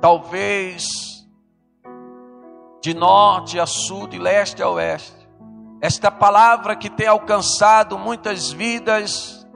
[0.00, 1.24] Talvez
[2.82, 5.14] de norte a sul, de leste a oeste.
[5.80, 9.46] Esta palavra que tem alcançado muitas vidas,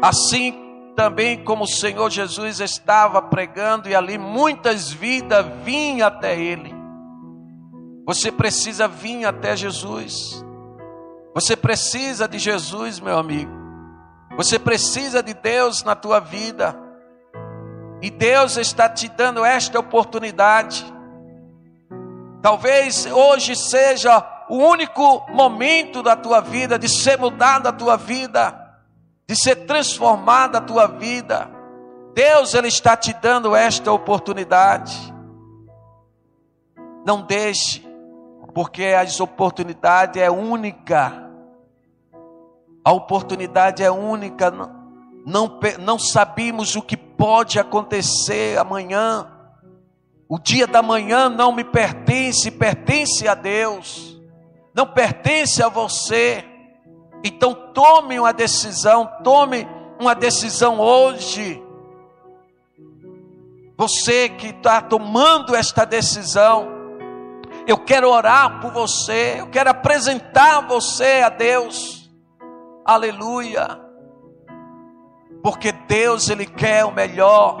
[0.00, 0.54] assim
[0.94, 6.72] também como o Senhor Jesus estava pregando e ali muitas vidas vinham até Ele.
[8.06, 10.44] Você precisa vir até Jesus.
[11.34, 13.50] Você precisa de Jesus, meu amigo.
[14.36, 16.76] Você precisa de Deus na tua vida.
[18.02, 20.84] E Deus está te dando esta oportunidade.
[22.42, 28.58] Talvez hoje seja o único momento da tua vida de ser mudada a tua vida,
[29.26, 31.48] de ser transformada a tua vida.
[32.14, 35.14] Deus ele está te dando esta oportunidade.
[37.06, 37.92] Não deixe
[38.52, 41.21] porque as oportunidades é única.
[42.84, 44.50] A oportunidade é única.
[44.50, 44.70] Não,
[45.24, 49.30] não, não sabemos o que pode acontecer amanhã.
[50.28, 54.20] O dia da manhã não me pertence, pertence a Deus.
[54.74, 56.44] Não pertence a você.
[57.22, 59.68] Então tome uma decisão, tome
[60.00, 61.62] uma decisão hoje.
[63.76, 66.68] Você que está tomando esta decisão,
[67.66, 72.01] eu quero orar por você, eu quero apresentar você a Deus.
[72.84, 73.80] Aleluia.
[75.42, 77.58] Porque Deus ele quer o melhor.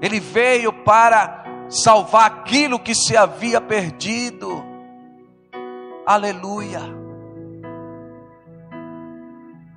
[0.00, 4.64] Ele veio para salvar aquilo que se havia perdido.
[6.06, 6.80] Aleluia.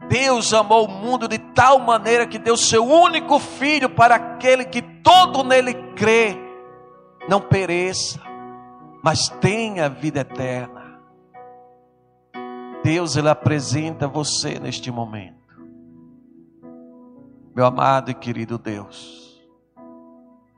[0.07, 4.81] Deus amou o mundo de tal maneira que deu seu único filho para aquele que
[4.81, 6.37] todo nele crê,
[7.27, 8.19] não pereça,
[9.03, 10.82] mas tenha vida eterna.
[12.83, 15.41] Deus ele apresenta você neste momento.
[17.55, 19.41] Meu amado e querido Deus,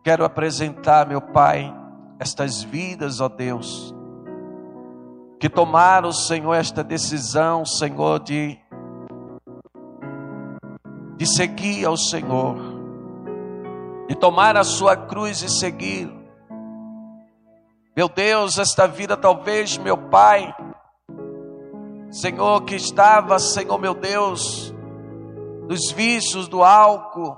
[0.04, 1.72] quero apresentar, meu Pai,
[2.20, 3.94] estas vidas, ó Deus,
[5.40, 8.58] que tomaram, Senhor, esta decisão, Senhor, de,
[11.18, 12.58] de seguir ao Senhor,
[14.08, 16.12] de tomar a sua cruz e seguir.
[17.96, 20.56] Meu Deus, esta vida talvez, meu Pai,
[22.10, 24.74] Senhor, que estava, Senhor, meu Deus,
[25.68, 27.38] dos vícios do álcool,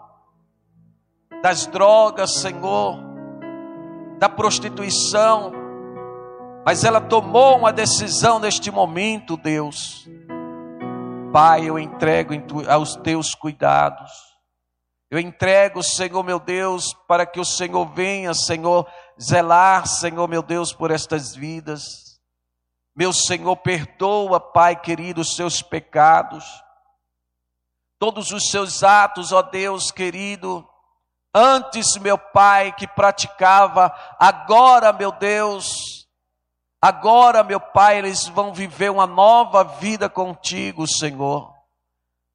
[1.42, 3.00] das drogas, Senhor,
[4.20, 5.52] da prostituição,
[6.66, 10.08] mas ela tomou uma decisão neste momento, Deus.
[11.32, 12.34] Pai, eu entrego
[12.70, 14.12] aos teus cuidados.
[15.10, 18.86] Eu entrego, Senhor meu Deus, para que o Senhor venha, Senhor,
[19.22, 22.07] zelar, Senhor meu Deus, por estas vidas.
[22.98, 26.44] Meu Senhor, perdoa, Pai querido, os seus pecados,
[28.00, 30.68] todos os seus atos, ó Deus querido.
[31.34, 36.08] Antes, meu Pai, que praticava, agora, meu Deus,
[36.82, 41.54] agora, meu Pai, eles vão viver uma nova vida contigo, Senhor.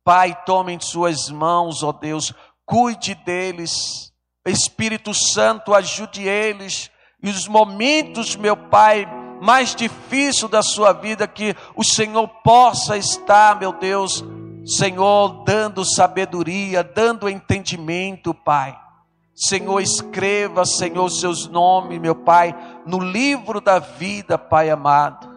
[0.05, 2.33] Pai, tome em Suas mãos, ó Deus,
[2.65, 4.13] cuide deles
[4.51, 6.91] Espírito Santo, ajude eles.
[7.23, 9.07] E os momentos, meu Pai,
[9.43, 14.25] mais difíceis da sua vida, que o Senhor possa estar, meu Deus,
[14.65, 18.79] Senhor, dando sabedoria, dando entendimento, Pai.
[19.35, 22.55] Senhor, escreva, Senhor, seus nomes, meu Pai,
[22.87, 25.29] no livro da vida, Pai amado.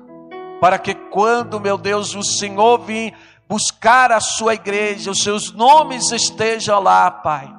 [0.62, 3.14] Para que quando, meu Deus, o Senhor vir
[3.50, 7.56] buscar a sua igreja, os seus nomes estejam lá, Pai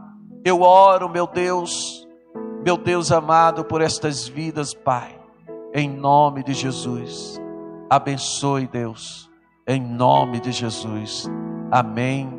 [0.47, 2.06] eu oro, meu Deus,
[2.64, 5.15] meu Deus amado, por estas vidas, Pai,
[5.77, 7.39] em nome de Jesus.
[7.90, 9.31] Abençoe, Deus,
[9.66, 11.31] em nome de Jesus.
[11.70, 12.32] Amém,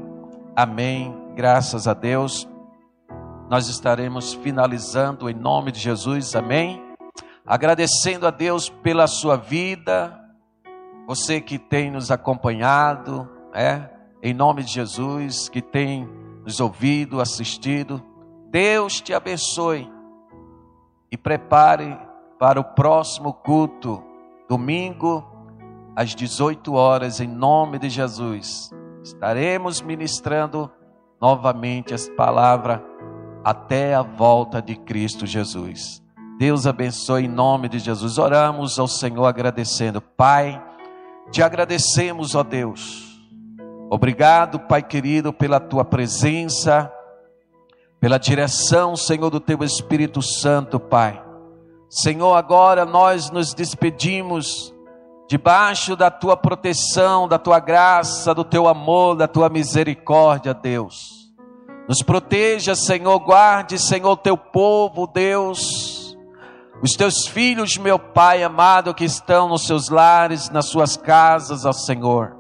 [0.56, 1.16] amém.
[1.36, 2.50] Graças a Deus.
[3.48, 6.84] Nós estaremos finalizando em nome de Jesus, amém.
[7.46, 10.20] Agradecendo a Deus pela sua vida,
[11.06, 13.88] você que tem nos acompanhado, é,
[14.24, 16.10] em nome de Jesus, que tem
[16.44, 18.04] nos ouvido, assistido.
[18.50, 19.88] Deus te abençoe
[21.12, 22.07] e prepare
[22.40, 24.04] para o próximo culto,
[24.48, 25.26] domingo,
[25.96, 28.72] às 18 horas, em nome de Jesus.
[29.04, 30.70] estaremos ministrando
[31.20, 32.84] novamente essa palavra
[33.44, 36.04] até a volta de Cristo Jesus.
[36.38, 38.18] Deus abençoe em nome de Jesus.
[38.18, 40.02] Oramos ao Senhor agradecendo.
[40.02, 40.62] Pai,
[41.32, 43.18] te agradecemos, ó Deus.
[43.90, 46.92] Obrigado, Pai querido, pela tua presença,
[48.00, 51.27] pela direção, Senhor, do teu Espírito Santo, Pai.
[51.90, 54.74] Senhor, agora nós nos despedimos
[55.28, 61.32] debaixo da tua proteção, da tua graça, do teu amor, da tua misericórdia, Deus.
[61.88, 66.08] Nos proteja, Senhor, guarde, Senhor, teu povo, Deus
[66.80, 71.72] os teus filhos, meu Pai amado, que estão nos seus lares, nas suas casas, ó
[71.72, 72.38] Senhor.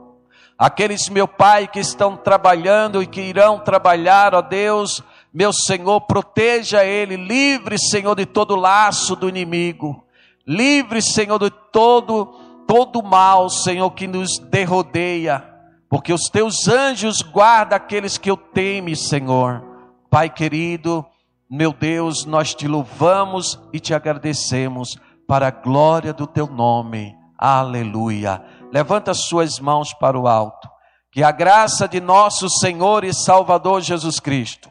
[0.55, 5.01] Aqueles, meu Pai, que estão trabalhando e que irão trabalhar, ó Deus,
[5.37, 10.03] meu Senhor, proteja ele, livre, Senhor, de todo laço do inimigo.
[10.47, 12.33] Livre, Senhor, de todo
[12.65, 15.47] todo mal, Senhor, que nos derrodeia.
[15.87, 19.63] Porque os teus anjos guardam aqueles que eu teme, Senhor.
[20.09, 21.05] Pai querido,
[21.47, 24.97] meu Deus, nós te louvamos e te agradecemos
[25.27, 27.15] para a glória do teu nome.
[27.37, 28.43] Aleluia.
[28.73, 30.67] Levanta suas mãos para o alto.
[31.11, 34.69] Que a graça de nosso Senhor e Salvador Jesus Cristo,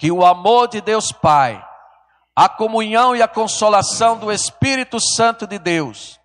[0.00, 1.62] que o amor de Deus Pai,
[2.34, 6.18] a comunhão e a consolação do Espírito Santo de Deus,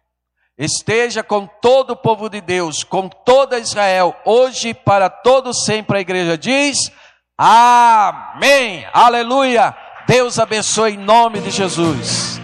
[0.58, 5.98] esteja com todo o povo de Deus, com toda Israel, hoje e para todo sempre.
[5.98, 6.90] A igreja diz:
[7.38, 8.88] Amém.
[8.94, 9.76] Aleluia.
[10.08, 12.40] Deus abençoe em nome de Jesus.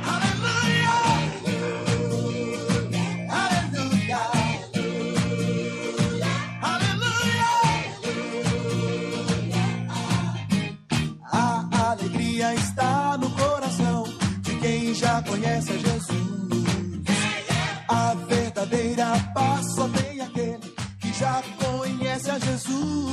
[14.93, 16.65] Já conhece a Jesus.
[17.87, 23.11] A verdadeira paz só tem aquele que já conhece a Jesus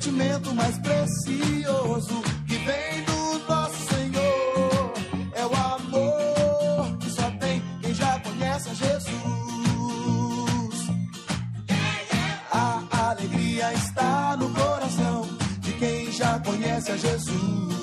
[0.00, 4.92] sentimento mais precioso que vem do nosso Senhor.
[5.34, 9.10] É o amor que só tem quem já conhece a Jesus.
[12.50, 15.28] A alegria está no coração
[15.60, 17.79] de quem já conhece a Jesus.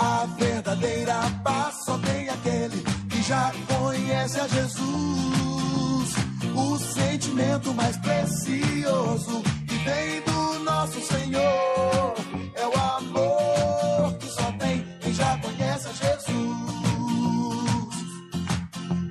[0.00, 6.14] A verdadeira paz só tem aquele que já conhece a Jesus.
[6.56, 12.14] O sentimento mais precioso que vem do nosso Senhor.
[12.54, 16.40] É o amor que só tem quem já conhece a Jesus.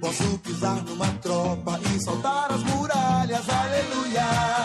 [0.01, 4.58] Posso pisar numa tropa e saltar as muralhas, aleluia.